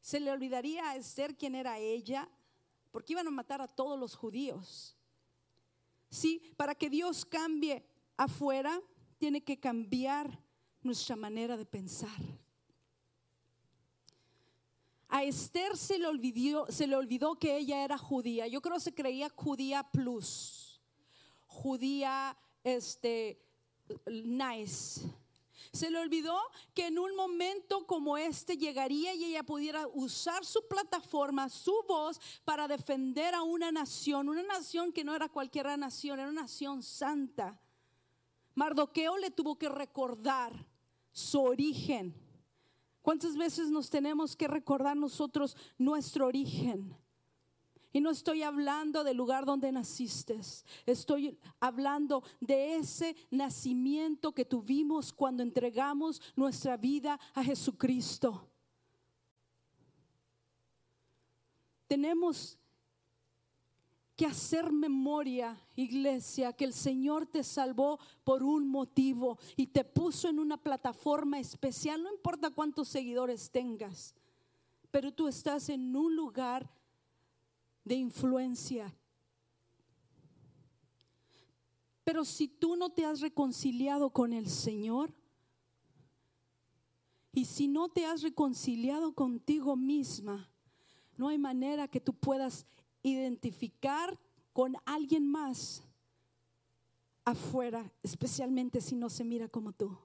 se 0.02 0.20
le 0.20 0.32
olvidaría 0.32 0.90
a 0.90 0.96
Esther 0.96 1.38
quién 1.38 1.56
era 1.56 1.78
ella, 1.78 2.28
porque 2.92 3.14
iban 3.14 3.28
a 3.28 3.32
matar 3.32 3.62
a 3.62 3.68
todos 3.68 4.00
los 4.00 4.16
judíos. 4.16 4.98
Sí, 6.10 6.54
para 6.58 6.76
que 6.76 6.90
Dios 6.90 7.24
cambie 7.24 7.86
afuera, 8.18 8.82
tiene 9.18 9.44
que 9.44 9.60
cambiar 9.60 10.40
nuestra 10.82 11.16
manera 11.16 11.56
de 11.56 11.66
pensar. 11.66 12.10
A 15.08 15.24
Esther 15.24 15.78
se 15.78 16.00
le 16.00 16.08
olvidó, 16.08 16.66
se 16.72 16.88
le 16.88 16.96
olvidó 16.96 17.38
que 17.38 17.58
ella 17.58 17.84
era 17.84 17.98
judía. 17.98 18.48
Yo 18.48 18.62
creo 18.62 18.76
que 18.76 18.82
se 18.82 18.94
creía 18.94 19.30
judía 19.30 19.84
plus, 19.84 20.61
judía 21.52 22.38
este 22.64 23.42
nice 24.06 25.02
se 25.72 25.90
le 25.90 26.00
olvidó 26.00 26.38
que 26.74 26.88
en 26.88 27.00
un 27.00 27.16
momento 27.16 27.86
como 27.88 28.18
este 28.18 28.58
llegaría 28.58 29.14
y 29.14 29.24
ella 29.26 29.44
pudiera 29.44 29.88
usar 29.88 30.44
su 30.44 30.68
plataforma, 30.68 31.48
su 31.50 31.74
voz, 31.88 32.20
para 32.44 32.68
defender 32.68 33.34
a 33.34 33.44
una 33.44 33.72
nación, 33.72 34.28
una 34.28 34.44
nación 34.44 34.92
que 34.92 35.04
no 35.04 35.16
era 35.16 35.30
cualquier 35.30 35.78
nación, 35.78 36.20
era 36.20 36.30
una 36.30 36.42
nación 36.42 36.84
santa. 36.84 37.60
Mardoqueo 38.54 39.18
le 39.18 39.32
tuvo 39.32 39.58
que 39.58 39.70
recordar 39.70 40.54
su 41.14 41.42
origen. 41.42 42.14
¿Cuántas 43.02 43.38
veces 43.38 43.70
nos 43.70 43.90
tenemos 43.90 44.36
que 44.36 44.48
recordar 44.48 44.98
nosotros 44.98 45.56
nuestro 45.78 46.28
origen? 46.28 46.98
Y 47.94 48.00
no 48.00 48.10
estoy 48.10 48.44
hablando 48.44 49.04
del 49.04 49.18
lugar 49.18 49.46
donde 49.46 49.72
naciste. 49.72 50.40
Estoy 50.86 51.38
hablando 51.60 52.24
de 52.40 52.78
ese 52.78 53.16
nacimiento 53.30 54.32
que 54.32 54.46
tuvimos 54.46 55.12
cuando 55.12 55.44
entregamos 55.44 56.22
nuestra 56.36 56.78
vida 56.78 57.20
a 57.34 57.44
Jesucristo. 57.44 58.48
Tenemos 61.88 62.58
que 64.16 64.26
hacer 64.26 64.72
memoria, 64.72 65.60
iglesia, 65.76 66.54
que 66.54 66.64
el 66.64 66.74
Señor 66.74 67.26
te 67.26 67.44
salvó 67.44 68.00
por 68.24 68.44
un 68.44 68.70
motivo 68.70 69.38
y 69.58 69.68
te 69.68 69.84
puso 69.84 70.30
en 70.30 70.40
una 70.40 70.58
plataforma 70.58 71.40
especial, 71.40 72.04
no 72.04 72.14
importa 72.14 72.52
cuántos 72.52 72.88
seguidores 72.88 73.50
tengas, 73.50 74.14
pero 74.92 75.12
tú 75.12 75.28
estás 75.28 75.70
en 75.70 75.96
un 75.96 76.16
lugar 76.16 76.70
de 77.84 77.96
influencia. 77.96 78.96
Pero 82.04 82.26
si 82.26 82.48
tú 82.48 82.76
no 82.76 82.90
te 82.90 83.06
has 83.06 83.22
reconciliado 83.22 84.10
con 84.10 84.34
el 84.34 84.50
Señor, 84.50 85.14
y 87.34 87.46
si 87.46 87.68
no 87.68 87.88
te 87.90 88.06
has 88.06 88.22
reconciliado 88.22 89.14
contigo 89.14 89.76
misma, 89.76 90.50
no 91.18 91.30
hay 91.30 91.38
manera 91.38 91.88
que 91.88 92.02
tú 92.02 92.14
puedas 92.14 92.66
identificar 93.04 94.20
con 94.54 94.76
alguien 94.86 95.28
más 95.28 95.84
afuera, 97.24 97.92
especialmente 98.04 98.82
si 98.82 98.96
no 98.96 99.10
se 99.10 99.24
mira 99.24 99.48
como 99.48 99.72
tú. 99.72 99.98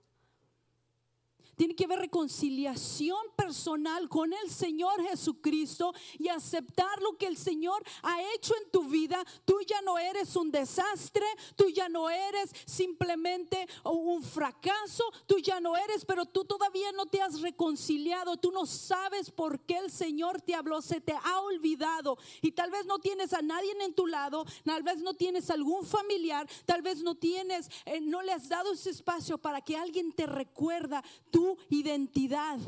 Tiene 1.57 1.75
que 1.75 1.85
haber 1.85 1.99
reconciliación 2.01 3.19
personal 3.35 4.09
con 4.09 4.33
el 4.33 4.51
Señor 4.51 5.03
Jesucristo 5.09 5.93
y 6.19 6.29
aceptar 6.29 7.01
lo 7.03 7.17
que 7.17 7.27
el 7.27 7.37
Señor 7.37 7.83
ha 8.03 8.23
hecho 8.35 8.55
en 8.63 8.71
tu 8.71 8.85
vida. 8.85 9.25
Tú 9.45 9.59
ya 9.67 9.81
no 9.83 9.99
eres 9.99 10.37
un 10.37 10.51
desastre, 10.51 11.25
tú 11.55 11.69
ya 11.71 11.89
no 11.89 12.11
eres 12.11 12.51
simplemente 12.67 13.67
un 13.85 14.23
fracaso, 14.23 15.05
tú 15.27 15.39
ya 15.39 15.61
no 15.61 15.77
eres, 15.77 16.05
pero 16.05 16.27
tú 16.27 16.45
todavía 16.45 16.93
no 16.93 17.07
te 17.07 17.23
has 17.23 17.41
reconciliado. 17.41 18.37
Tú 18.37 18.51
no 18.51 18.67
sabes 18.67 19.31
por 19.31 19.61
qué 19.61 19.79
el 19.79 19.91
Señor 19.91 20.41
te 20.41 20.55
habló, 20.55 20.83
se 20.83 21.01
te 21.01 21.13
ha 21.13 21.41
olvidado 21.41 22.19
y 22.43 22.53
tal 22.53 22.71
vez 22.71 22.87
no 22.87 22.99
tienes 22.99 23.33
a 23.33 23.43
nadie 23.43 23.67
en 23.81 23.95
tu 23.95 24.07
lado, 24.07 24.45
tal 24.65 24.83
vez 24.83 24.99
no 24.99 25.15
tienes 25.15 25.51
algún 25.51 25.85
familiar, 25.85 26.49
tal 26.65 26.83
vez 26.83 27.03
no 27.03 27.15
tienes, 27.15 27.69
eh, 27.85 28.01
no 28.01 28.23
le 28.23 28.33
has 28.33 28.49
dado 28.49 28.73
ese 28.73 28.91
espacio 28.91 29.39
para 29.39 29.61
que 29.61 29.77
alguien 29.77 30.13
te 30.13 30.27
recuerda. 30.27 31.03
Tú 31.31 31.46
identidad. 31.69 32.59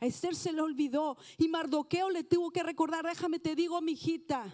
A 0.00 0.06
Esther 0.06 0.34
se 0.34 0.52
le 0.52 0.60
olvidó 0.60 1.16
y 1.38 1.48
Mardoqueo 1.48 2.10
le 2.10 2.24
tuvo 2.24 2.50
que 2.50 2.62
recordar, 2.62 3.04
déjame 3.04 3.38
te 3.38 3.54
digo, 3.54 3.80
mi 3.80 3.92
hijita. 3.92 4.44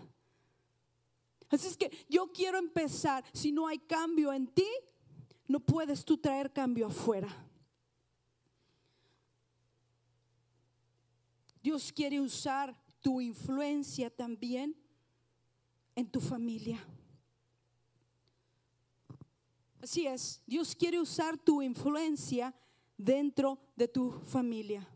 Así 1.51 1.69
es 1.69 1.77
que 1.77 1.91
yo 2.09 2.31
quiero 2.33 2.59
empezar, 2.59 3.25
si 3.33 3.51
no 3.53 3.67
hay 3.67 3.79
cambio 3.79 4.33
en 4.33 4.47
ti, 4.47 4.69
no 5.47 5.61
puedes 5.61 6.05
tú 6.05 6.19
traer 6.19 6.53
cambio 6.53 6.89
afuera. 6.89 7.29
Dios 11.63 11.93
quiere 11.93 12.21
usar 12.21 12.79
tu 13.01 13.21
influencia 13.21 14.11
también 14.11 14.77
en 15.95 16.11
tu 16.11 16.21
familia. 16.21 16.79
Así 19.81 20.07
es, 20.07 20.43
Dios 20.47 20.75
quiere 20.75 21.01
usar 21.01 21.39
tu 21.39 21.63
influencia 21.63 22.55
dentro 22.99 23.59
de 23.77 23.89
tu 23.89 24.11
familia. 24.27 24.87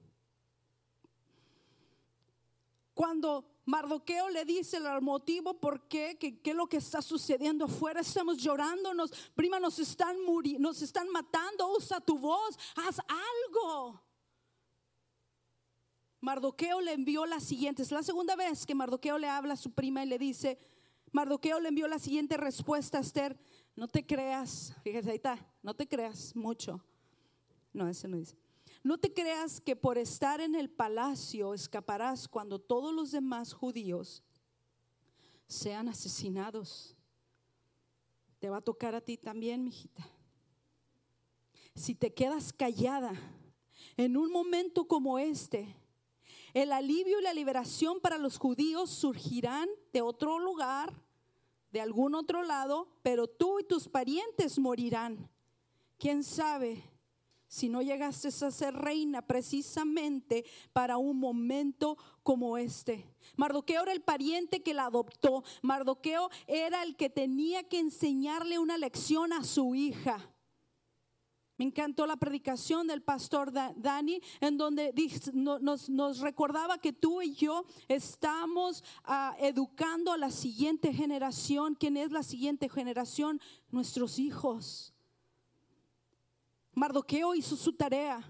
Cuando 2.92 3.46
Mardoqueo 3.64 4.28
le 4.28 4.44
dice 4.44 4.76
el 4.76 5.00
motivo 5.00 5.54
por 5.54 5.88
qué, 5.88 6.18
qué 6.18 6.50
es 6.50 6.54
lo 6.54 6.66
que 6.66 6.76
está 6.76 7.00
sucediendo 7.00 7.64
afuera, 7.64 8.00
estamos 8.00 8.36
llorando, 8.38 8.92
nos, 8.92 9.12
prima, 9.34 9.58
nos 9.58 9.78
están 9.78 10.16
nos 10.58 10.82
están 10.82 11.08
matando, 11.08 11.72
usa 11.74 12.00
tu 12.00 12.18
voz, 12.18 12.58
haz 12.76 12.98
algo. 13.08 14.02
Mardoqueo 16.20 16.80
le 16.80 16.92
envió 16.92 17.24
la 17.24 17.40
siguiente, 17.40 17.82
es 17.82 17.90
la 17.90 18.02
segunda 18.02 18.36
vez 18.36 18.66
que 18.66 18.74
Mardoqueo 18.74 19.18
le 19.18 19.28
habla 19.28 19.54
a 19.54 19.56
su 19.56 19.72
prima 19.72 20.04
y 20.04 20.06
le 20.06 20.18
dice, 20.18 20.58
Mardoqueo 21.10 21.60
le 21.60 21.68
envió 21.68 21.88
la 21.88 21.98
siguiente 21.98 22.36
respuesta 22.36 22.98
a 22.98 23.00
Esther, 23.00 23.38
no 23.74 23.88
te 23.88 24.04
creas, 24.04 24.74
fíjese 24.84 25.10
ahí 25.10 25.16
está, 25.16 25.38
no 25.62 25.74
te 25.74 25.88
creas 25.88 26.36
mucho. 26.36 26.84
No, 27.72 27.88
ese 27.88 28.08
no 28.08 28.16
dice. 28.16 28.36
No 28.82 28.98
te 28.98 29.12
creas 29.12 29.60
que 29.60 29.76
por 29.76 29.96
estar 29.96 30.40
en 30.40 30.54
el 30.54 30.68
palacio 30.68 31.54
escaparás 31.54 32.26
cuando 32.26 32.58
todos 32.58 32.92
los 32.92 33.12
demás 33.12 33.52
judíos 33.52 34.22
sean 35.46 35.88
asesinados. 35.88 36.96
Te 38.40 38.50
va 38.50 38.56
a 38.56 38.62
tocar 38.62 38.94
a 38.94 39.00
ti 39.00 39.16
también, 39.16 39.64
mijita. 39.64 40.04
Si 41.74 41.94
te 41.94 42.12
quedas 42.12 42.52
callada 42.52 43.12
en 43.96 44.16
un 44.16 44.32
momento 44.32 44.86
como 44.88 45.18
este, 45.18 45.76
el 46.52 46.72
alivio 46.72 47.20
y 47.20 47.22
la 47.22 47.32
liberación 47.32 48.00
para 48.00 48.18
los 48.18 48.36
judíos 48.36 48.90
surgirán 48.90 49.68
de 49.92 50.02
otro 50.02 50.38
lugar, 50.38 50.92
de 51.70 51.80
algún 51.80 52.14
otro 52.14 52.42
lado, 52.42 52.88
pero 53.02 53.26
tú 53.28 53.60
y 53.60 53.64
tus 53.64 53.88
parientes 53.88 54.58
morirán. 54.58 55.30
¿Quién 55.98 56.24
sabe? 56.24 56.82
Si 57.52 57.68
no 57.68 57.82
llegaste 57.82 58.28
a 58.28 58.50
ser 58.50 58.74
reina 58.74 59.20
precisamente 59.20 60.46
para 60.72 60.96
un 60.96 61.18
momento 61.18 61.98
como 62.22 62.56
este. 62.56 63.06
Mardoqueo 63.36 63.82
era 63.82 63.92
el 63.92 64.00
pariente 64.00 64.62
que 64.62 64.72
la 64.72 64.86
adoptó. 64.86 65.44
Mardoqueo 65.60 66.30
era 66.46 66.82
el 66.82 66.96
que 66.96 67.10
tenía 67.10 67.62
que 67.68 67.78
enseñarle 67.78 68.58
una 68.58 68.78
lección 68.78 69.34
a 69.34 69.44
su 69.44 69.74
hija. 69.74 70.32
Me 71.58 71.66
encantó 71.66 72.06
la 72.06 72.16
predicación 72.16 72.86
del 72.86 73.02
pastor 73.02 73.52
Dani, 73.52 74.22
en 74.40 74.56
donde 74.56 74.94
nos, 75.34 76.20
recordaba 76.20 76.78
que 76.78 76.94
tú 76.94 77.20
y 77.20 77.34
yo 77.34 77.66
estamos 77.86 78.82
ah, 79.04 79.36
educando 79.38 80.10
a 80.10 80.16
la 80.16 80.30
siguiente 80.30 80.94
generación. 80.94 81.74
¿Quién 81.74 81.98
es 81.98 82.12
la 82.12 82.22
siguiente 82.22 82.70
generación? 82.70 83.42
Nuestros 83.70 84.18
hijos. 84.18 84.91
Mardoqueo 86.74 87.34
hizo 87.34 87.56
su 87.56 87.72
tarea. 87.72 88.22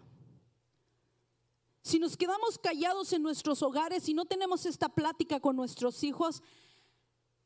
Si 1.83 1.99
nos 1.99 2.17
quedamos 2.17 2.59
callados 2.59 3.13
en 3.13 3.23
nuestros 3.23 3.63
hogares 3.63 4.09
y 4.09 4.15
no 4.15 4.25
tenemos 4.25 4.67
esta 4.67 4.89
plática 4.89 5.41
con 5.41 5.57
nuestros 5.57 6.03
hijos, 6.05 6.43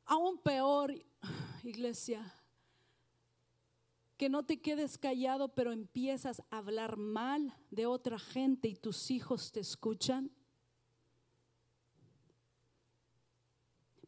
aún 0.04 0.38
peor, 0.38 0.94
iglesia, 1.62 2.34
que 4.16 4.28
no 4.28 4.44
te 4.44 4.60
quedes 4.60 4.96
callado, 4.98 5.48
pero 5.48 5.72
empiezas 5.72 6.40
a 6.50 6.58
hablar 6.58 6.96
mal 6.96 7.54
de 7.70 7.86
otra 7.86 8.18
gente 8.18 8.68
y 8.68 8.76
tus 8.76 9.10
hijos 9.10 9.52
te 9.52 9.60
escuchan. 9.60 10.30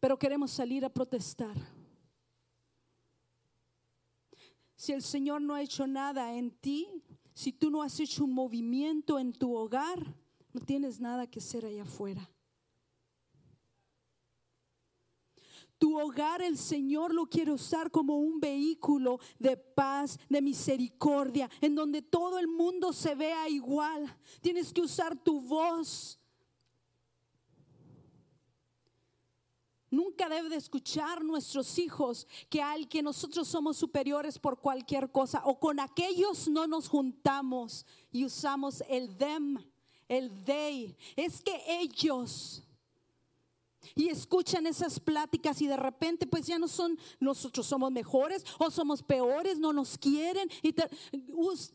Pero 0.01 0.19
queremos 0.19 0.51
salir 0.51 0.85
a 0.85 0.89
protestar. 0.89 1.57
Si 4.79 4.93
el 4.93 5.03
Señor 5.03 5.43
no 5.43 5.55
ha 5.55 5.61
hecho 5.61 5.89
nada 5.89 6.35
en 6.35 6.53
ti, 6.53 6.87
si 7.35 7.53
tú 7.53 7.69
no 7.69 7.83
has 7.83 7.99
hecho 7.99 8.25
un 8.25 8.33
movimiento 8.33 9.19
en 9.19 9.33
tu 9.33 9.53
hogar, 9.53 10.15
no 10.53 10.61
tienes 10.61 11.01
nada 11.01 11.27
que 11.27 11.41
hacer 11.41 11.67
allá 11.67 11.83
afuera. 11.83 12.31
Tu 15.79 15.99
hogar 15.99 16.43
el 16.43 16.57
Señor 16.57 17.13
lo 17.13 17.27
quiere 17.27 17.51
usar 17.51 17.91
como 17.91 18.19
un 18.19 18.39
vehículo 18.39 19.19
de 19.41 19.57
paz, 19.57 20.17
de 20.29 20.41
misericordia, 20.41 21.51
en 21.61 21.75
donde 21.75 22.01
todo 22.01 22.39
el 22.39 22.47
mundo 22.47 22.93
se 22.93 23.17
vea 23.17 23.49
igual. 23.49 24.17
Tienes 24.41 24.73
que 24.73 24.81
usar 24.81 25.17
tu 25.17 25.41
voz 25.41 26.21
Nunca 29.91 30.29
debe 30.29 30.51
de 30.51 30.57
escuchar 30.57 31.25
nuestros 31.25 31.79
hijos 31.79 32.27
que 32.51 32.61
al 32.61 32.89
que 32.89 33.03
nosotros 33.03 33.49
somos 33.49 33.77
superiores 33.77 34.39
por 34.39 34.61
cualquier 34.61 35.11
cosa 35.11 35.43
o 35.45 35.59
con 35.59 35.81
aquellos 35.81 36.49
no 36.49 36.67
nos 36.67 36.89
juntamos 36.89 37.87
y 38.13 38.25
usamos 38.25 38.83
el 38.89 39.17
them, 39.17 39.59
el 40.07 40.45
they. 40.45 40.97
Es 41.17 41.41
que 41.41 41.63
ellos 41.67 42.63
y 43.95 44.09
escuchan 44.09 44.67
esas 44.67 45.01
pláticas 45.01 45.63
y 45.63 45.67
de 45.67 45.77
repente 45.77 46.27
pues 46.27 46.47
ya 46.47 46.59
no 46.59 46.69
son 46.69 46.99
nosotros 47.19 47.67
somos 47.67 47.91
mejores 47.91 48.45
o 48.59 48.71
somos 48.71 49.03
peores, 49.03 49.59
no 49.59 49.73
nos 49.73 49.97
quieren 49.97 50.51
y 50.63 50.75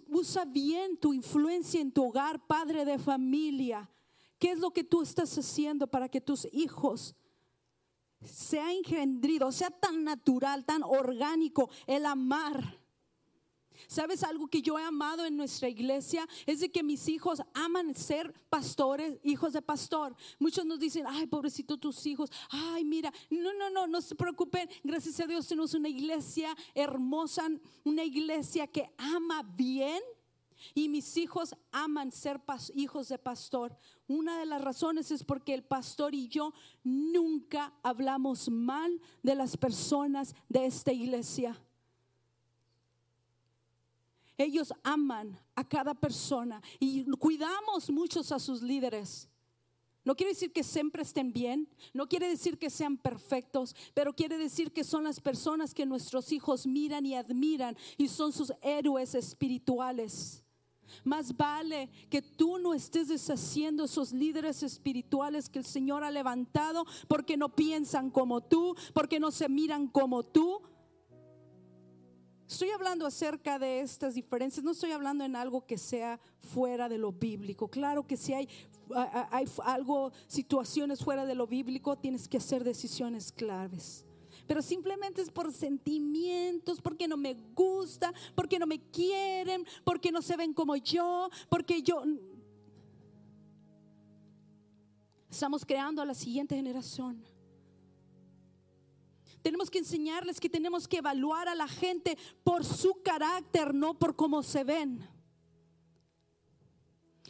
usa 0.10 0.46
bien 0.46 0.98
tu 0.98 1.14
influencia 1.14 1.82
en 1.82 1.92
tu 1.92 2.06
hogar, 2.06 2.46
padre 2.46 2.86
de 2.86 3.00
familia. 3.00 3.90
¿Qué 4.38 4.52
es 4.52 4.60
lo 4.60 4.72
que 4.72 4.84
tú 4.84 5.02
estás 5.02 5.38
haciendo 5.38 5.88
para 5.88 6.10
que 6.10 6.22
tus 6.22 6.48
hijos 6.52 7.16
se 8.26 8.60
ha 8.60 8.72
engendrido, 8.72 9.52
sea 9.52 9.70
tan 9.70 10.04
natural, 10.04 10.66
tan 10.66 10.84
orgánico 10.84 11.70
el 11.88 12.06
amar. 12.06 12.84
¿Sabes 13.88 14.24
algo 14.24 14.48
que 14.48 14.62
yo 14.62 14.80
he 14.80 14.84
amado 14.84 15.26
en 15.26 15.38
nuestra 15.38 15.70
iglesia? 15.70 16.28
Es 16.46 16.60
de 16.60 16.72
que 16.72 16.84
mis 16.84 17.08
hijos 17.08 17.42
aman 17.54 17.96
ser 17.96 18.34
pastores, 18.50 19.20
hijos 19.24 19.54
de 19.54 19.62
pastor. 19.62 20.16
Muchos 20.40 20.66
nos 20.66 20.80
dicen, 20.80 21.06
ay, 21.08 21.28
pobrecito 21.28 21.78
tus 21.78 22.06
hijos, 22.06 22.32
ay, 22.50 22.84
mira, 22.84 23.12
no, 23.30 23.54
no, 23.54 23.70
no, 23.70 23.88
no 23.88 24.02
se 24.02 24.16
preocupen. 24.16 24.70
Gracias 24.84 25.20
a 25.20 25.28
Dios 25.28 25.48
tenemos 25.48 25.74
una 25.74 25.90
iglesia 25.90 26.56
hermosa, 26.74 27.50
una 27.84 28.04
iglesia 28.04 28.68
que 28.68 28.90
ama 28.98 29.44
bien. 29.44 30.02
Y 30.74 30.88
mis 30.88 31.18
hijos 31.18 31.56
aman 31.72 32.12
ser 32.12 32.42
hijos 32.74 33.10
de 33.10 33.18
pastor. 33.18 33.78
Una 34.08 34.38
de 34.38 34.46
las 34.46 34.62
razones 34.62 35.12
es 35.12 35.24
porque 35.24 35.54
el 35.54 35.64
pastor 35.64 36.14
y 36.14 36.28
yo 36.28 36.54
nunca 36.84 37.74
hablamos 37.84 38.50
mal 38.50 39.00
de 39.22 39.36
las 39.36 39.56
personas 39.56 40.36
de 40.50 40.66
esta 40.66 40.92
iglesia. 40.92 41.58
Ellos 44.38 44.74
aman 44.84 45.40
a 45.56 45.68
cada 45.68 45.94
persona 45.94 46.62
y 46.80 47.06
cuidamos 47.18 47.90
muchos 47.90 48.32
a 48.32 48.40
sus 48.40 48.62
líderes. 48.62 49.30
No 50.06 50.16
quiere 50.16 50.34
decir 50.34 50.52
que 50.52 50.64
siempre 50.64 51.04
estén 51.04 51.32
bien, 51.32 51.70
no 51.94 52.10
quiere 52.10 52.28
decir 52.28 52.58
que 52.58 52.70
sean 52.70 52.98
perfectos, 52.98 53.74
pero 53.94 54.14
quiere 54.14 54.38
decir 54.38 54.74
que 54.74 54.84
son 54.84 55.06
las 55.06 55.22
personas 55.22 55.74
que 55.74 55.86
nuestros 55.86 56.34
hijos 56.34 56.68
miran 56.68 57.06
y 57.06 57.16
admiran 57.16 57.78
y 57.98 58.10
son 58.10 58.34
sus 58.34 58.52
héroes 58.62 59.16
espirituales. 59.16 60.43
Más 61.04 61.36
vale 61.36 61.90
que 62.10 62.22
tú 62.22 62.58
no 62.58 62.74
estés 62.74 63.08
deshaciendo 63.08 63.86
esos 63.86 64.12
líderes 64.14 64.64
espirituales 64.64 65.50
que 65.50 65.60
el 65.60 65.66
Señor 65.66 66.04
ha 66.04 66.12
levantado 66.12 66.86
porque 67.08 67.38
no 67.38 67.50
piensan 67.50 68.10
como 68.10 68.42
tú, 68.42 68.76
porque 68.94 69.20
no 69.20 69.32
se 69.32 69.50
miran 69.50 69.88
como 69.88 70.24
tú, 70.24 70.62
Estoy 72.54 72.70
hablando 72.70 73.08
acerca 73.08 73.58
de 73.58 73.80
estas 73.80 74.14
diferencias, 74.14 74.64
no 74.64 74.72
estoy 74.72 74.92
hablando 74.92 75.24
en 75.24 75.36
algo 75.36 75.66
que 75.66 75.78
sea 75.78 76.20
fuera 76.40 76.88
de 76.88 77.00
lo 77.00 77.12
bíblico. 77.12 77.68
Claro 77.68 78.06
que 78.06 78.16
si 78.16 78.34
hay, 78.34 78.48
hay 79.32 79.46
algo, 79.64 80.12
situaciones 80.28 81.04
fuera 81.04 81.26
de 81.26 81.34
lo 81.34 81.48
bíblico, 81.48 81.98
tienes 81.98 82.28
que 82.28 82.38
hacer 82.38 82.64
decisiones 82.64 83.32
claves. 83.32 84.06
Pero 84.54 84.62
simplemente 84.62 85.20
es 85.20 85.32
por 85.32 85.52
sentimientos, 85.52 86.80
porque 86.80 87.08
no 87.08 87.18
me 87.18 87.34
gusta, 87.56 88.14
porque 88.36 88.60
no 88.60 88.68
me 88.68 88.80
quieren, 88.80 89.66
porque 89.84 90.12
no 90.12 90.22
se 90.22 90.38
ven 90.38 90.54
como 90.54 90.76
yo, 90.76 91.28
porque 91.50 91.82
yo... 91.82 92.04
Estamos 95.28 95.66
creando 95.66 96.04
a 96.04 96.06
la 96.06 96.14
siguiente 96.14 96.56
generación 96.56 97.26
tenemos 99.42 99.72
que 99.72 99.80
enseñarles 99.80 100.40
que 100.40 100.50
tenemos 100.50 100.88
que 100.88 100.98
evaluar 100.98 101.50
a 101.50 101.56
la 101.56 101.68
gente 101.68 102.16
por 102.44 102.64
su 102.64 103.02
carácter, 103.02 103.74
no 103.74 103.98
por 103.98 104.16
cómo 104.16 104.44
se 104.44 104.64
ven. 104.64 105.06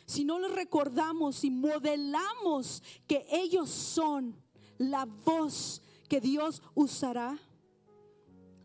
Si 0.06 0.26
no 0.26 0.40
les 0.40 0.52
recordamos 0.52 1.44
y 1.44 1.50
modelamos 1.50 2.84
que 3.08 3.26
ellos 3.32 3.70
son 3.70 4.36
la 4.78 5.06
voz 5.06 5.82
que 6.08 6.22
Dios 6.22 6.62
usará, 6.74 7.38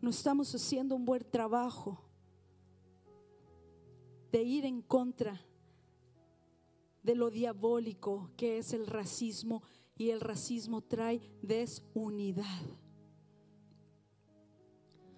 no 0.01 0.09
estamos 0.09 0.53
haciendo 0.53 0.95
un 0.95 1.05
buen 1.05 1.23
trabajo 1.29 2.01
de 4.31 4.43
ir 4.43 4.65
en 4.65 4.81
contra 4.81 5.41
de 7.03 7.15
lo 7.15 7.29
diabólico 7.29 8.31
que 8.37 8.59
es 8.59 8.73
el 8.73 8.85
racismo 8.85 9.63
y 9.97 10.11
el 10.11 10.21
racismo 10.21 10.81
trae 10.81 11.21
desunidad. 11.41 12.61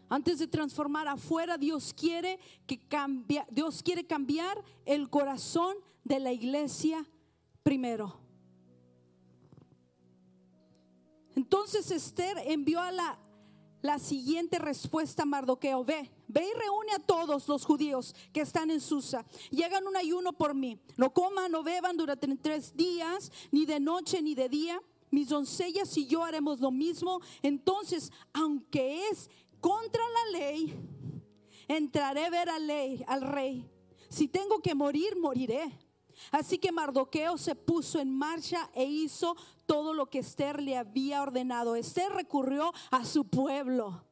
Antes 0.10 0.40
de 0.40 0.48
transformar 0.48 1.08
afuera, 1.08 1.58
Dios 1.58 1.94
quiere 1.94 2.38
que 2.68 2.78
cambie, 2.88 3.46
Dios 3.50 3.82
quiere 3.82 4.06
cambiar 4.06 4.62
el 4.86 5.10
corazón 5.10 5.78
de 6.04 6.20
la 6.20 6.34
iglesia 6.34 7.06
primero. 7.64 8.21
Entonces 11.36 11.92
Esther 11.92 12.38
envió 12.46 12.80
a 12.80 12.92
la, 12.92 13.20
la 13.82 14.00
siguiente 14.00 14.60
respuesta 14.60 15.24
a 15.24 15.26
Mardoqueo. 15.26 15.84
Ve, 15.84 16.12
ve 16.28 16.46
y 16.46 16.60
reúne 16.60 16.94
a 16.94 17.00
todos 17.00 17.48
los 17.48 17.66
judíos 17.66 18.16
que 18.34 18.42
están 18.42 18.72
en 18.72 18.82
Susa. 18.82 19.26
Llegan 19.50 19.88
un 19.88 19.96
ayuno 19.96 20.34
por 20.34 20.54
mí. 20.54 20.80
No 20.98 21.14
coman, 21.14 21.52
no 21.52 21.64
beban 21.64 21.98
durante 21.98 22.28
tres 22.38 22.76
días, 22.76 23.32
ni 23.52 23.66
de 23.66 23.80
noche 23.80 24.22
ni 24.22 24.36
de 24.36 24.50
día. 24.50 24.82
Mis 25.10 25.30
doncellas 25.30 25.98
y 25.98 26.08
yo 26.08 26.24
haremos 26.24 26.60
lo 26.60 26.72
mismo. 26.72 27.20
Entonces, 27.42 28.12
aunque 28.34 29.10
es 29.10 29.30
contra 29.60 30.02
la 30.02 30.40
ley, 30.40 30.74
entraré 31.68 32.26
a 32.26 32.30
ver 32.30 32.50
al, 32.50 32.68
ley, 32.68 33.04
al 33.08 33.22
rey. 33.22 33.70
Si 34.10 34.28
tengo 34.28 34.60
que 34.62 34.76
morir, 34.76 35.18
moriré. 35.18 35.72
Así 36.30 36.58
que 36.58 36.72
Mardoqueo 36.72 37.38
se 37.38 37.56
puso 37.56 38.00
en 38.00 38.14
marcha 38.14 38.70
e 38.74 38.86
hizo 38.86 39.36
todo 39.66 39.94
lo 39.94 40.10
que 40.10 40.20
Esther 40.20 40.62
le 40.62 40.78
había 40.78 41.22
ordenado. 41.22 41.76
Esther 41.76 42.12
recurrió 42.12 42.74
a 42.92 43.06
su 43.06 43.26
pueblo, 43.26 44.04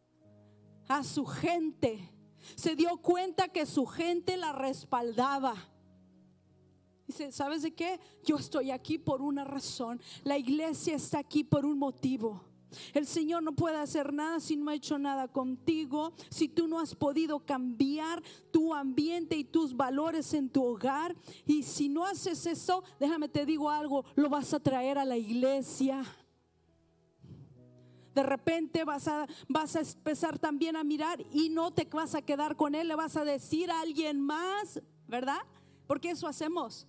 a 0.88 1.04
su 1.04 1.26
gente. 1.26 2.12
Se 2.56 2.76
dio 2.76 2.98
cuenta 2.98 3.50
que 3.50 3.66
su 3.66 3.86
gente 3.86 4.38
la 4.38 4.54
respaldaba. 4.54 5.56
Dice, 7.06 7.32
¿sabes 7.32 7.64
de 7.64 7.74
qué? 7.74 8.00
Yo 8.24 8.38
estoy 8.38 8.72
aquí 8.72 8.98
por 8.98 9.22
una 9.22 9.44
razón. 9.44 10.02
La 10.24 10.38
iglesia 10.38 10.96
está 10.96 11.20
aquí 11.20 11.44
por 11.44 11.66
un 11.66 11.80
motivo. 11.80 12.49
El 12.94 13.06
Señor 13.06 13.44
no 13.44 13.54
puede 13.54 13.78
hacer 13.78 14.14
nada 14.14 14.40
si 14.40 14.56
no 14.56 14.70
ha 14.70 14.76
hecho 14.76 14.98
nada 14.98 15.28
contigo, 15.28 16.14
si 16.30 16.48
tú 16.48 16.68
no 16.68 16.80
has 16.80 16.96
podido 16.96 17.40
cambiar 17.40 18.22
tu 18.52 18.74
ambiente 18.74 19.36
y 19.36 19.44
tus 19.44 19.76
valores 19.76 20.34
en 20.34 20.50
tu 20.50 20.64
hogar. 20.64 21.16
Y 21.46 21.64
si 21.64 21.90
no 21.90 22.06
haces 22.06 22.46
eso, 22.46 22.84
déjame 23.00 23.30
te 23.30 23.46
digo 23.46 23.70
algo, 23.70 24.06
lo 24.16 24.30
vas 24.30 24.54
a 24.54 24.60
traer 24.60 24.98
a 24.98 25.06
la 25.06 25.18
iglesia. 25.18 26.04
De 28.14 28.24
repente 28.24 28.84
vas 28.84 29.08
a, 29.08 29.28
vas 29.48 29.76
a 29.76 29.82
empezar 29.82 30.40
también 30.40 30.76
a 30.76 30.84
mirar 30.84 31.24
y 31.32 31.50
no 31.50 31.72
te 31.72 31.86
vas 31.86 32.16
a 32.16 32.22
quedar 32.22 32.56
con 32.56 32.76
él, 32.76 32.88
le 32.88 32.96
vas 32.96 33.16
a 33.16 33.24
decir 33.24 33.72
a 33.72 33.82
alguien 33.82 34.20
más, 34.20 34.82
¿verdad? 35.08 35.40
Porque 35.88 36.12
eso 36.12 36.28
hacemos. 36.28 36.88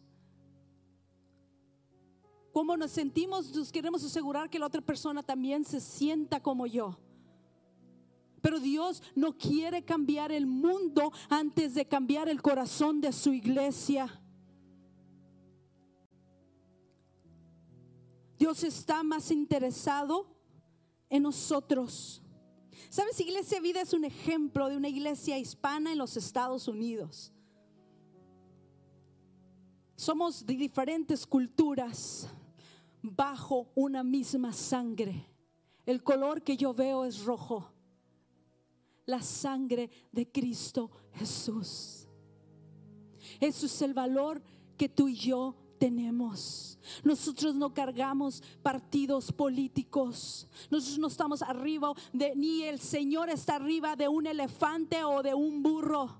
Como 2.52 2.76
nos 2.76 2.90
sentimos, 2.90 3.54
nos 3.54 3.70
queremos 3.70 4.04
asegurar 4.04 4.50
que 4.50 4.58
la 4.58 4.66
otra 4.66 4.80
persona 4.80 5.22
también 5.22 5.64
se 5.64 5.80
sienta 5.80 6.40
como 6.40 6.66
yo. 6.66 6.98
Pero 8.40 8.58
Dios 8.58 9.02
no 9.14 9.36
quiere 9.36 9.84
cambiar 9.84 10.32
el 10.32 10.46
mundo 10.46 11.12
antes 11.28 11.74
de 11.74 11.86
cambiar 11.86 12.28
el 12.28 12.42
corazón 12.42 13.00
de 13.00 13.12
su 13.12 13.32
iglesia. 13.32 14.20
Dios 18.38 18.64
está 18.64 19.02
más 19.02 19.30
interesado 19.30 20.26
en 21.10 21.22
nosotros. 21.24 22.22
¿Sabes? 22.88 23.20
Iglesia 23.20 23.60
Vida 23.60 23.82
es 23.82 23.92
un 23.92 24.04
ejemplo 24.04 24.68
de 24.68 24.76
una 24.76 24.88
iglesia 24.88 25.38
hispana 25.38 25.92
en 25.92 25.98
los 25.98 26.16
Estados 26.16 26.66
Unidos. 26.66 27.32
Somos 29.94 30.46
de 30.46 30.54
diferentes 30.56 31.26
culturas 31.26 32.26
bajo 33.02 33.70
una 33.74 34.02
misma 34.02 34.52
sangre. 34.52 35.26
El 35.86 36.02
color 36.02 36.42
que 36.42 36.56
yo 36.56 36.74
veo 36.74 37.04
es 37.04 37.24
rojo. 37.24 37.72
La 39.06 39.22
sangre 39.22 39.90
de 40.12 40.30
Cristo 40.30 40.90
Jesús. 41.14 42.08
Eso 43.40 43.66
es 43.66 43.82
el 43.82 43.94
valor 43.94 44.42
que 44.76 44.88
tú 44.88 45.08
y 45.08 45.14
yo 45.14 45.56
tenemos. 45.78 46.78
Nosotros 47.02 47.54
no 47.54 47.72
cargamos 47.72 48.42
partidos 48.62 49.32
políticos. 49.32 50.46
Nosotros 50.70 50.98
no 50.98 51.08
estamos 51.08 51.42
arriba 51.42 51.92
de 52.12 52.36
ni 52.36 52.62
el 52.64 52.78
Señor 52.78 53.30
está 53.30 53.56
arriba 53.56 53.96
de 53.96 54.08
un 54.08 54.26
elefante 54.26 55.02
o 55.02 55.22
de 55.22 55.34
un 55.34 55.62
burro. 55.62 56.19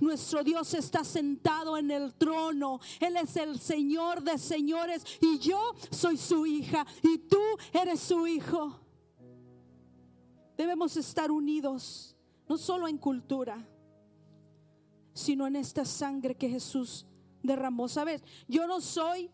Nuestro 0.00 0.42
Dios 0.42 0.74
está 0.74 1.04
sentado 1.04 1.76
en 1.76 1.90
el 1.90 2.14
trono. 2.14 2.80
Él 3.00 3.16
es 3.16 3.36
el 3.36 3.58
Señor 3.58 4.22
de 4.22 4.38
señores 4.38 5.04
y 5.20 5.38
yo 5.38 5.74
soy 5.90 6.16
su 6.16 6.46
hija 6.46 6.86
y 7.02 7.18
tú 7.18 7.40
eres 7.72 8.00
su 8.00 8.26
hijo. 8.26 8.80
Debemos 10.56 10.96
estar 10.96 11.30
unidos, 11.30 12.16
no 12.48 12.56
solo 12.56 12.86
en 12.86 12.98
cultura, 12.98 13.66
sino 15.12 15.46
en 15.46 15.56
esta 15.56 15.84
sangre 15.84 16.36
que 16.36 16.48
Jesús 16.48 17.06
derramó. 17.42 17.88
Sabes, 17.88 18.22
yo 18.46 18.66
no 18.66 18.80
soy 18.80 19.30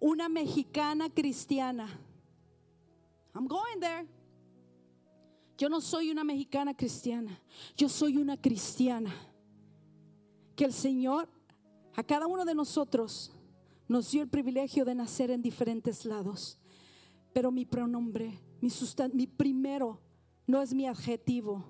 una 0.00 0.28
mexicana 0.28 1.10
cristiana. 1.10 1.88
I'm 3.34 3.46
going 3.46 3.80
there. 3.80 4.06
Yo 5.58 5.68
no 5.68 5.80
soy 5.80 6.10
una 6.10 6.24
mexicana 6.24 6.74
cristiana. 6.74 7.38
Yo 7.76 7.88
soy 7.88 8.16
una 8.16 8.36
cristiana 8.36 9.14
que 10.54 10.64
el 10.64 10.72
Señor 10.72 11.28
a 11.94 12.02
cada 12.02 12.26
uno 12.26 12.44
de 12.44 12.54
nosotros 12.54 13.32
nos 13.88 14.10
dio 14.10 14.22
el 14.22 14.28
privilegio 14.28 14.84
de 14.84 14.94
nacer 14.94 15.30
en 15.30 15.42
diferentes 15.42 16.04
lados. 16.04 16.58
Pero 17.32 17.50
mi 17.50 17.64
pronombre, 17.64 18.38
mi, 18.60 18.70
mi 19.12 19.26
primero, 19.26 20.00
no 20.46 20.60
es 20.60 20.72
mi 20.72 20.86
adjetivo. 20.86 21.64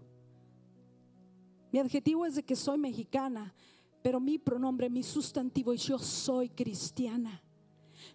Mi 1.73 1.79
adjetivo 1.79 2.27
es 2.27 2.35
de 2.35 2.45
que 2.45 2.55
soy 2.55 2.79
mexicana, 2.79 3.55
pero 4.03 4.21
mi 4.21 4.39
pronombre, 4.39 4.91
mi 4.91 5.03
sustantivo 5.03 5.73
es 5.73 5.83
yo 5.85 5.99
soy 5.99 6.49
cristiana. 6.51 7.43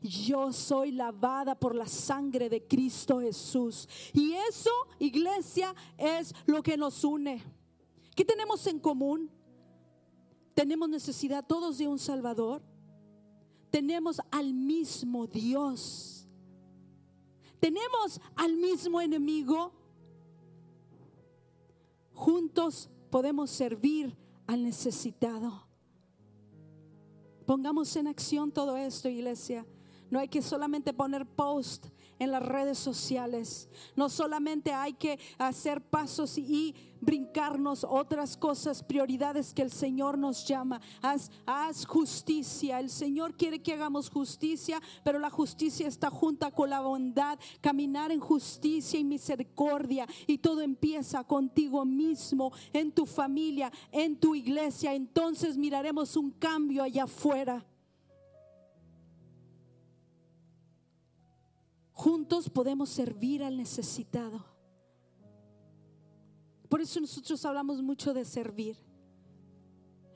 Yo 0.01 0.51
soy 0.51 0.91
lavada 0.91 1.55
por 1.55 1.73
la 1.73 1.87
sangre 1.87 2.49
de 2.49 2.67
Cristo 2.67 3.19
Jesús. 3.19 3.87
Y 4.13 4.33
eso, 4.33 4.69
iglesia, 4.99 5.73
es 5.97 6.35
lo 6.45 6.61
que 6.61 6.77
nos 6.77 7.03
une. 7.03 7.41
¿Qué 8.15 8.25
tenemos 8.25 8.67
en 8.67 8.79
común? 8.79 9.31
Tenemos 10.57 10.89
necesidad 10.89 11.45
todos 11.45 11.77
de 11.77 11.87
un 11.87 11.99
Salvador. 11.99 12.63
tenemos 13.69 14.19
al 14.31 14.55
mismo 14.55 15.27
Dios. 15.27 16.25
Tenemos 17.59 18.19
al 18.35 18.55
mismo 18.55 18.99
enemigo. 18.99 19.71
Juntos 22.11 22.89
podemos 23.11 23.51
servir 23.51 24.17
al 24.47 24.63
necesitado. 24.63 25.67
Pongamos 27.45 27.95
en 27.95 28.07
acción 28.07 28.51
todo 28.51 28.77
esto, 28.77 29.09
iglesia. 29.09 29.63
No 30.09 30.17
hay 30.17 30.27
que 30.27 30.41
solamente 30.41 30.91
poner 30.91 31.27
post 31.27 31.85
en 32.20 32.32
las 32.32 32.43
redes 32.43 32.78
sociales. 32.78 33.70
No 33.95 34.09
solamente 34.09 34.74
hay 34.74 34.93
que 34.93 35.20
hacer 35.38 35.82
pasos 35.82 36.38
y, 36.38 36.76
brincarnos 37.01 37.86
otras 37.88 38.38
cosas, 38.38 38.84
prioridades 38.84 39.53
que 39.53 39.61
el 39.61 39.72
Señor 39.72 40.18
nos 40.18 40.45
llama. 40.45 40.82
Haz, 41.01 41.86
justicia. 41.86 42.80
El 42.80 42.89
Señor 42.89 43.36
quiere 43.36 43.61
que 43.61 43.74
hagamos 43.74 44.09
justicia, 44.09 44.82
pero 45.03 45.20
la 45.20 45.30
justicia 45.30 45.88
está 45.88 46.09
junta 46.09 46.51
con 46.51 46.70
la 46.70 46.82
bondad. 46.82 47.39
Caminar 47.61 48.11
en 48.11 48.20
justicia 48.20 48.99
y 48.99 49.03
misericordia. 49.03 50.07
Y 50.26 50.39
todo 50.39 50.61
empieza 50.61 51.24
contigo 51.24 51.86
mismo, 51.86 52.51
en 52.74 52.91
tu 52.91 53.05
familia, 53.05 53.72
en 53.91 54.20
tu 54.20 54.36
iglesia. 54.36 54.93
Entonces 54.93 55.57
miraremos 55.57 56.15
un 56.15 56.32
cambio 56.32 56.84
allá 56.84 57.03
afuera. 57.03 57.65
Juntos 61.97 62.47
podemos 62.47 62.89
servir 62.89 63.43
al 63.43 63.57
necesitado. 63.57 64.45
Por 66.69 66.79
eso 66.79 66.99
nosotros 66.99 67.43
hablamos 67.43 67.81
mucho 67.81 68.13
de 68.13 68.23
servir. 68.23 68.77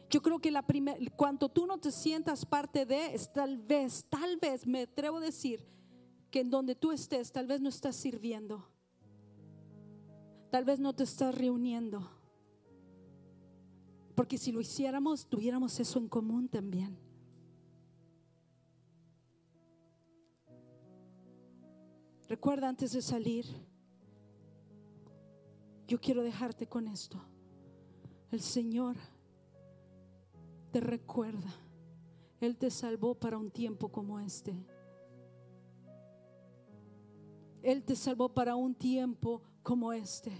Yo 0.08 0.22
creo 0.22 0.38
que 0.38 0.52
la 0.52 0.62
primera, 0.62 1.00
cuando 1.16 1.50
tú 1.50 1.66
no 1.66 1.80
te 1.80 1.90
sientas 1.90 2.46
parte 2.46 2.86
de, 2.86 3.16
es 3.16 3.34
tal 3.34 3.58
vez, 3.58 4.06
tal 4.12 4.38
vez, 4.38 4.68
me 4.68 4.84
atrevo 4.84 5.18
a 5.18 5.22
decir, 5.22 5.68
que 6.30 6.42
en 6.42 6.52
donde 6.52 6.76
tú 6.76 6.92
estés, 6.92 7.32
tal 7.32 7.48
vez 7.48 7.60
no 7.60 7.70
estás 7.70 7.96
sirviendo. 7.96 8.64
Tal 10.52 10.64
vez 10.64 10.80
no 10.80 10.94
te 10.94 11.04
estás 11.04 11.34
reuniendo. 11.34 12.08
Porque 14.14 14.38
si 14.38 14.52
lo 14.52 14.62
hiciéramos, 14.62 15.26
tuviéramos 15.26 15.80
eso 15.80 15.98
en 15.98 16.08
común 16.08 16.48
también. 16.48 16.96
Recuerda 22.32 22.70
antes 22.70 22.94
de 22.94 23.02
salir, 23.02 23.46
yo 25.86 26.00
quiero 26.00 26.24
dejarte 26.24 26.66
con 26.66 26.88
esto. 26.88 27.22
El 28.32 28.40
Señor 28.40 28.96
te 30.72 30.80
recuerda. 30.80 31.54
Él 32.40 32.56
te 32.56 32.72
salvó 32.72 33.16
para 33.16 33.38
un 33.38 33.52
tiempo 33.52 33.90
como 33.92 34.18
este. 34.22 34.56
Él 37.64 37.84
te 37.84 37.98
salvó 37.98 38.34
para 38.34 38.56
un 38.56 38.76
tiempo 38.76 39.42
como 39.62 39.92
este. 39.92 40.32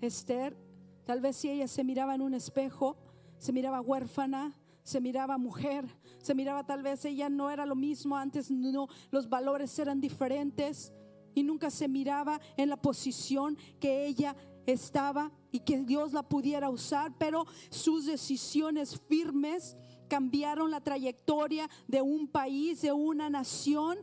Esther, 0.00 0.56
tal 1.04 1.20
vez 1.20 1.36
si 1.36 1.50
ella 1.50 1.68
se 1.68 1.84
miraba 1.84 2.14
en 2.14 2.22
un 2.22 2.32
espejo, 2.32 2.96
se 3.36 3.52
miraba 3.52 3.82
huérfana, 3.82 4.58
se 4.82 4.98
miraba 4.98 5.36
mujer, 5.36 5.84
se 6.22 6.34
miraba 6.34 6.64
tal 6.64 6.82
vez 6.82 7.04
ella 7.04 7.28
no 7.28 7.50
era 7.50 7.66
lo 7.66 7.76
mismo 7.76 8.16
antes, 8.16 8.50
no, 8.50 8.88
los 9.10 9.28
valores 9.28 9.78
eran 9.78 10.00
diferentes 10.00 10.94
y 11.38 11.44
nunca 11.44 11.70
se 11.70 11.86
miraba 11.86 12.40
en 12.56 12.68
la 12.68 12.76
posición 12.76 13.56
que 13.78 14.06
ella 14.06 14.34
estaba 14.66 15.30
y 15.52 15.60
que 15.60 15.84
Dios 15.84 16.12
la 16.12 16.28
pudiera 16.28 16.68
usar, 16.68 17.16
pero 17.16 17.46
sus 17.70 18.06
decisiones 18.06 19.00
firmes 19.08 19.76
cambiaron 20.08 20.72
la 20.72 20.80
trayectoria 20.80 21.70
de 21.86 22.02
un 22.02 22.26
país, 22.26 22.82
de 22.82 22.90
una 22.90 23.30
nación. 23.30 23.98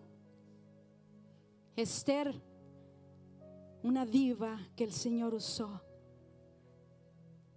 Esther, 1.75 2.41
una 3.83 4.05
diva 4.05 4.57
que 4.77 4.85
el 4.85 4.93
Señor 4.93 5.33
usó. 5.33 5.81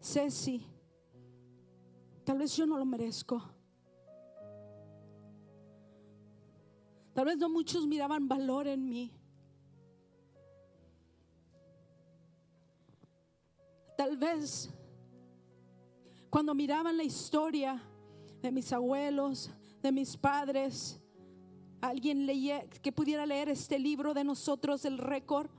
Ceci, 0.01 0.67
tal 2.25 2.39
vez 2.39 2.57
yo 2.57 2.67
no 2.67 2.77
lo 2.77 2.85
merezco. 2.85 3.41
Tal 7.15 7.27
vez 7.27 7.37
no 7.39 7.49
muchos 7.49 7.87
miraban 7.87 8.27
valor 8.27 8.67
en 8.67 8.89
mí. 8.89 9.13
Tal 13.99 14.17
vez 14.17 14.71
cuando 16.31 16.55
miraban 16.55 16.97
la 16.97 17.03
historia 17.03 17.83
de 18.41 18.53
mis 18.53 18.73
abuelos, 18.73 19.51
de 19.83 19.91
mis 19.91 20.17
padres, 20.17 21.01
alguien 21.81 22.25
leía, 22.25 22.61
que 22.81 22.93
pudiera 22.93 23.27
leer 23.27 23.49
este 23.49 23.77
libro 23.77 24.15
de 24.15 24.23
nosotros, 24.23 24.85
el 24.85 24.99
récord, 24.99 25.51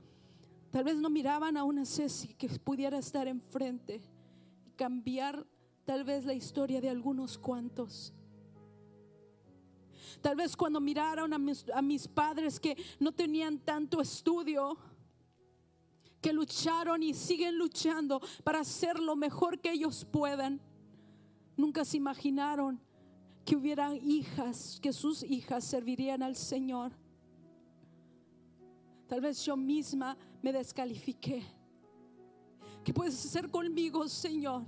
tal 0.70 0.84
vez 0.84 0.96
no 0.96 1.10
miraban 1.10 1.58
a 1.58 1.64
una 1.64 1.84
Ceci 1.84 2.32
que 2.32 2.48
pudiera 2.48 2.96
estar 2.96 3.28
enfrente 3.28 4.00
y 4.64 4.70
cambiar 4.70 5.46
tal 5.84 6.04
vez 6.04 6.24
la 6.24 6.32
historia 6.32 6.80
de 6.80 6.88
algunos 6.88 7.36
cuantos. 7.36 8.14
Tal 10.22 10.36
vez 10.36 10.56
cuando 10.56 10.80
miraron 10.80 11.34
a 11.34 11.38
mis, 11.38 11.68
a 11.74 11.82
mis 11.82 12.08
padres 12.08 12.58
que 12.58 12.74
no 13.00 13.12
tenían 13.12 13.58
tanto 13.58 14.00
estudio, 14.00 14.78
que 16.20 16.32
lucharon 16.32 17.02
y 17.02 17.14
siguen 17.14 17.56
luchando 17.56 18.20
para 18.44 18.60
hacer 18.60 18.98
lo 18.98 19.16
mejor 19.16 19.58
que 19.58 19.72
ellos 19.72 20.04
puedan. 20.04 20.60
Nunca 21.56 21.84
se 21.84 21.96
imaginaron 21.96 22.80
que 23.44 23.56
hubiera 23.56 23.94
hijas, 23.94 24.78
que 24.82 24.92
sus 24.92 25.22
hijas 25.22 25.64
servirían 25.64 26.22
al 26.22 26.36
Señor. 26.36 26.92
Tal 29.08 29.20
vez 29.20 29.44
yo 29.44 29.56
misma 29.56 30.16
me 30.42 30.52
descalifiqué. 30.52 31.42
¿Qué 32.84 32.94
puedes 32.94 33.24
hacer 33.24 33.50
conmigo, 33.50 34.06
Señor? 34.08 34.62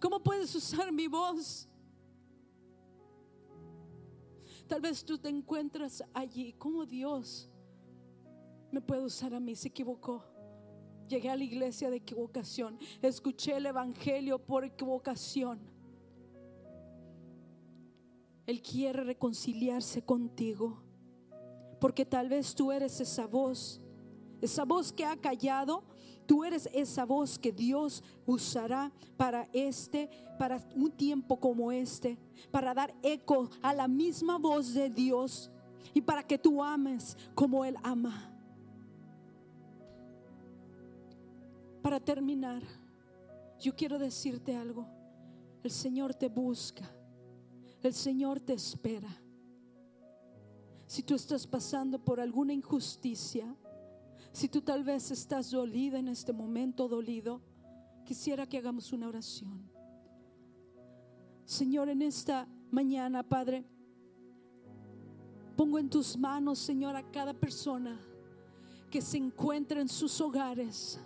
¿Cómo 0.00 0.20
puedes 0.20 0.54
usar 0.54 0.92
mi 0.92 1.06
voz? 1.06 1.68
Tal 4.66 4.80
vez 4.80 5.04
tú 5.04 5.16
te 5.16 5.28
encuentras 5.28 6.04
allí 6.12 6.52
como 6.54 6.84
Dios 6.84 7.48
me 8.70 8.80
puede 8.80 9.04
usar 9.04 9.34
a 9.34 9.40
mí, 9.40 9.54
se 9.54 9.68
equivocó. 9.68 10.24
Llegué 11.08 11.30
a 11.30 11.36
la 11.36 11.44
iglesia 11.44 11.88
de 11.88 11.96
equivocación, 11.96 12.78
escuché 13.00 13.56
el 13.56 13.66
Evangelio 13.66 14.38
por 14.38 14.64
equivocación. 14.64 15.58
Él 18.46 18.62
quiere 18.62 19.04
reconciliarse 19.04 20.02
contigo, 20.02 20.82
porque 21.80 22.04
tal 22.04 22.28
vez 22.28 22.54
tú 22.54 22.72
eres 22.72 23.00
esa 23.00 23.26
voz, 23.26 23.80
esa 24.40 24.64
voz 24.64 24.92
que 24.92 25.04
ha 25.04 25.16
callado, 25.16 25.82
tú 26.26 26.44
eres 26.44 26.68
esa 26.74 27.06
voz 27.06 27.38
que 27.38 27.52
Dios 27.52 28.04
usará 28.26 28.92
para 29.16 29.48
este, 29.52 30.10
para 30.38 30.62
un 30.74 30.90
tiempo 30.90 31.40
como 31.40 31.72
este, 31.72 32.18
para 32.50 32.74
dar 32.74 32.94
eco 33.02 33.48
a 33.62 33.72
la 33.72 33.88
misma 33.88 34.38
voz 34.38 34.74
de 34.74 34.90
Dios 34.90 35.50
y 35.94 36.02
para 36.02 36.22
que 36.22 36.38
tú 36.38 36.62
ames 36.62 37.16
como 37.34 37.64
Él 37.64 37.76
ama. 37.82 38.37
Para 41.88 42.00
terminar, 42.00 42.62
yo 43.58 43.74
quiero 43.74 43.98
decirte 43.98 44.54
algo. 44.54 44.86
El 45.62 45.70
Señor 45.70 46.14
te 46.14 46.28
busca. 46.28 46.84
El 47.82 47.94
Señor 47.94 48.40
te 48.40 48.52
espera. 48.52 49.08
Si 50.86 51.02
tú 51.02 51.14
estás 51.14 51.46
pasando 51.46 51.98
por 51.98 52.20
alguna 52.20 52.52
injusticia, 52.52 53.56
si 54.32 54.50
tú 54.50 54.60
tal 54.60 54.84
vez 54.84 55.10
estás 55.10 55.50
dolida 55.50 55.98
en 55.98 56.08
este 56.08 56.34
momento, 56.34 56.88
dolido, 56.88 57.40
quisiera 58.04 58.46
que 58.46 58.58
hagamos 58.58 58.92
una 58.92 59.08
oración. 59.08 59.70
Señor, 61.46 61.88
en 61.88 62.02
esta 62.02 62.46
mañana, 62.70 63.22
Padre, 63.22 63.64
pongo 65.56 65.78
en 65.78 65.88
tus 65.88 66.18
manos, 66.18 66.58
Señor, 66.58 66.96
a 66.96 67.10
cada 67.10 67.32
persona 67.32 67.98
que 68.90 69.00
se 69.00 69.16
encuentra 69.16 69.80
en 69.80 69.88
sus 69.88 70.20
hogares 70.20 71.00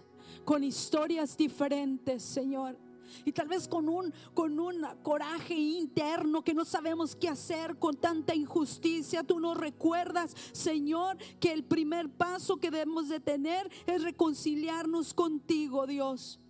con 0.45 0.65
historias 0.65 1.37
diferentes, 1.37 2.23
Señor. 2.23 2.79
Y 3.25 3.33
tal 3.33 3.49
vez 3.49 3.69
con 3.69 3.89
un, 3.89 4.13
con 4.35 4.59
un 4.59 4.87
coraje 5.03 5.55
interno 5.55 6.43
que 6.43 6.55
no 6.55 6.65
sabemos 6.65 7.15
qué 7.15 7.29
hacer 7.29 7.79
con 7.79 7.97
tanta 7.97 8.35
injusticia. 8.35 9.23
Tú 9.23 9.39
nos 9.39 9.57
recuerdas, 9.57 10.35
Señor, 10.53 11.19
que 11.41 11.53
el 11.53 11.65
primer 11.65 12.09
paso 12.09 12.57
que 12.57 12.71
debemos 12.71 13.09
de 13.09 13.21
tener 13.21 13.71
es 13.87 14.03
reconciliarnos 14.03 15.15
contigo, 15.15 15.87
Dios. 15.87 16.42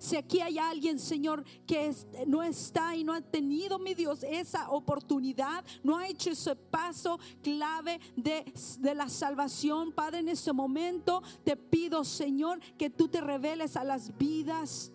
Si 0.00 0.16
aquí 0.16 0.40
hay 0.40 0.56
alguien, 0.56 0.98
Señor, 0.98 1.44
que 1.66 1.94
no 2.26 2.42
está 2.42 2.96
y 2.96 3.04
no 3.04 3.12
ha 3.12 3.20
tenido, 3.20 3.78
mi 3.78 3.92
Dios, 3.92 4.22
esa 4.22 4.70
oportunidad, 4.70 5.62
no 5.82 5.98
ha 5.98 6.08
hecho 6.08 6.30
ese 6.30 6.56
paso 6.56 7.20
clave 7.42 8.00
de, 8.16 8.50
de 8.78 8.94
la 8.94 9.10
salvación, 9.10 9.92
Padre, 9.92 10.20
en 10.20 10.30
este 10.30 10.54
momento 10.54 11.22
te 11.44 11.54
pido, 11.54 12.02
Señor, 12.02 12.60
que 12.78 12.88
tú 12.88 13.08
te 13.08 13.20
reveles 13.20 13.76
a 13.76 13.84
las 13.84 14.16
vidas 14.16 14.90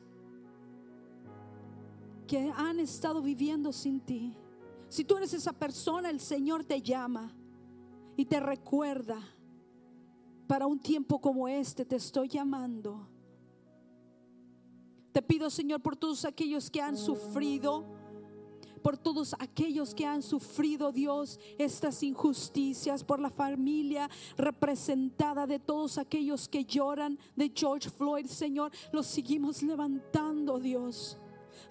que 2.27 2.51
han 2.57 2.79
estado 2.79 3.21
viviendo 3.21 3.71
sin 3.71 3.99
ti. 3.99 4.35
Si 4.89 5.03
tú 5.03 5.17
eres 5.17 5.33
esa 5.33 5.53
persona, 5.53 6.09
el 6.09 6.19
Señor 6.19 6.63
te 6.63 6.81
llama 6.81 7.31
y 8.17 8.25
te 8.25 8.39
recuerda. 8.39 9.19
Para 10.47 10.65
un 10.65 10.79
tiempo 10.79 11.21
como 11.21 11.47
este 11.47 11.85
te 11.85 11.97
estoy 11.97 12.27
llamando. 12.27 13.14
Te 15.15 15.21
pido, 15.21 15.49
Señor, 15.49 15.81
por 15.81 15.95
todos 15.95 16.25
aquellos 16.25 16.69
que 16.69 16.81
han 16.81 16.97
sufrido 16.97 17.85
por 18.81 18.97
todos 18.97 19.33
aquellos 19.39 19.95
que 19.95 20.05
han 20.05 20.21
sufrido, 20.21 20.91
Dios, 20.91 21.39
estas 21.57 22.03
injusticias, 22.03 23.03
por 23.03 23.19
la 23.19 23.31
familia 23.31 24.07
representada 24.37 25.47
de 25.47 25.57
todos 25.57 25.97
aquellos 25.97 26.47
que 26.47 26.65
lloran 26.65 27.17
de 27.35 27.51
George 27.55 27.89
Floyd, 27.89 28.27
Señor, 28.27 28.71
los 28.91 29.07
seguimos 29.07 29.63
levantando, 29.63 30.59
Dios 30.59 31.17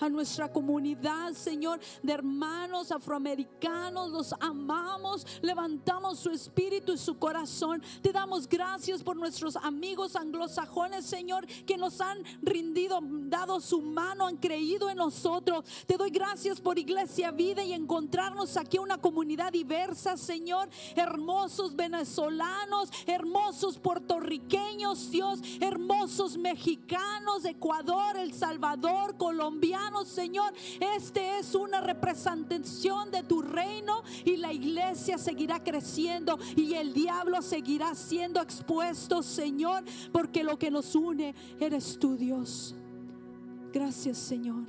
a 0.01 0.09
nuestra 0.09 0.53
comunidad, 0.53 1.33
Señor, 1.33 1.81
de 2.03 2.13
hermanos 2.13 2.91
afroamericanos. 2.91 4.11
Los 4.11 4.35
amamos, 4.41 5.27
levantamos 5.43 6.19
su 6.19 6.31
espíritu 6.31 6.93
y 6.93 6.99
su 6.99 7.19
corazón. 7.19 7.83
Te 8.03 8.13
damos 8.13 8.49
gracias 8.49 9.03
por 9.03 9.17
nuestros 9.17 9.57
amigos 9.57 10.17
anglosajones, 10.17 11.05
Señor, 11.05 11.47
que 11.67 11.77
nos 11.77 12.01
han 12.01 12.19
rendido, 12.43 13.01
dado 13.03 13.61
su 13.61 13.81
mano, 13.81 14.27
han 14.27 14.37
creído 14.37 14.91
en 14.91 14.99
nosotros. 14.99 15.65
Te 15.87 15.97
doy 15.97 16.11
gracias 16.11 16.61
por 16.61 16.79
Iglesia 16.79 17.31
Vida 17.31 17.63
y 17.65 17.73
encontrarnos 17.73 18.57
aquí 18.57 18.79
una 18.79 18.99
comunidad 18.99 19.53
diversa, 19.53 20.17
Señor. 20.17 20.69
Hermosos 20.97 21.77
venezolanos, 21.77 22.91
hermosos 23.07 23.79
puertorriqueños, 23.79 25.11
Dios, 25.11 25.41
hermosos 25.61 26.37
mexicanos, 26.37 27.45
Ecuador, 27.45 28.17
El 28.17 28.33
Salvador, 28.33 29.17
Señor. 30.05 30.53
Este 30.97 31.39
es 31.39 31.55
una 31.55 31.81
representación 31.81 33.11
de 33.11 33.23
tu 33.23 33.43
reino 33.43 34.03
y 34.25 34.37
la 34.37 34.53
iglesia 34.53 35.19
seguirá 35.19 35.63
creciendo 35.63 36.39
y 36.57 36.75
el 36.75 36.93
diablo 36.93 37.43
seguirá 37.43 37.95
siendo 37.95 38.41
expuesto, 38.41 39.23
Señor, 39.23 39.85
porque 40.13 40.43
lo 40.43 40.59
que 40.59 40.71
nos 40.71 40.95
une 40.95 41.35
eres 41.61 41.99
tú, 41.99 42.17
Dios. 42.17 42.75
Gracias, 43.73 44.19
Señor. 44.19 44.65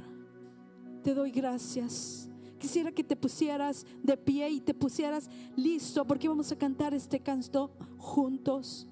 Te 1.03 1.13
doy 1.13 1.31
gracias. 1.31 2.29
Quisiera 2.59 2.91
que 2.91 3.03
te 3.03 3.15
pusieras 3.15 3.85
de 4.01 4.17
pie 4.17 4.49
y 4.49 4.61
te 4.61 4.73
pusieras 4.73 5.29
listo 5.55 6.05
porque 6.05 6.27
vamos 6.27 6.51
a 6.51 6.57
cantar 6.57 6.93
este 6.93 7.19
canto 7.19 7.71
juntos. 7.97 8.87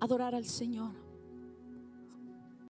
Adorar 0.00 0.34
al 0.34 0.44
Señor. 0.44 1.01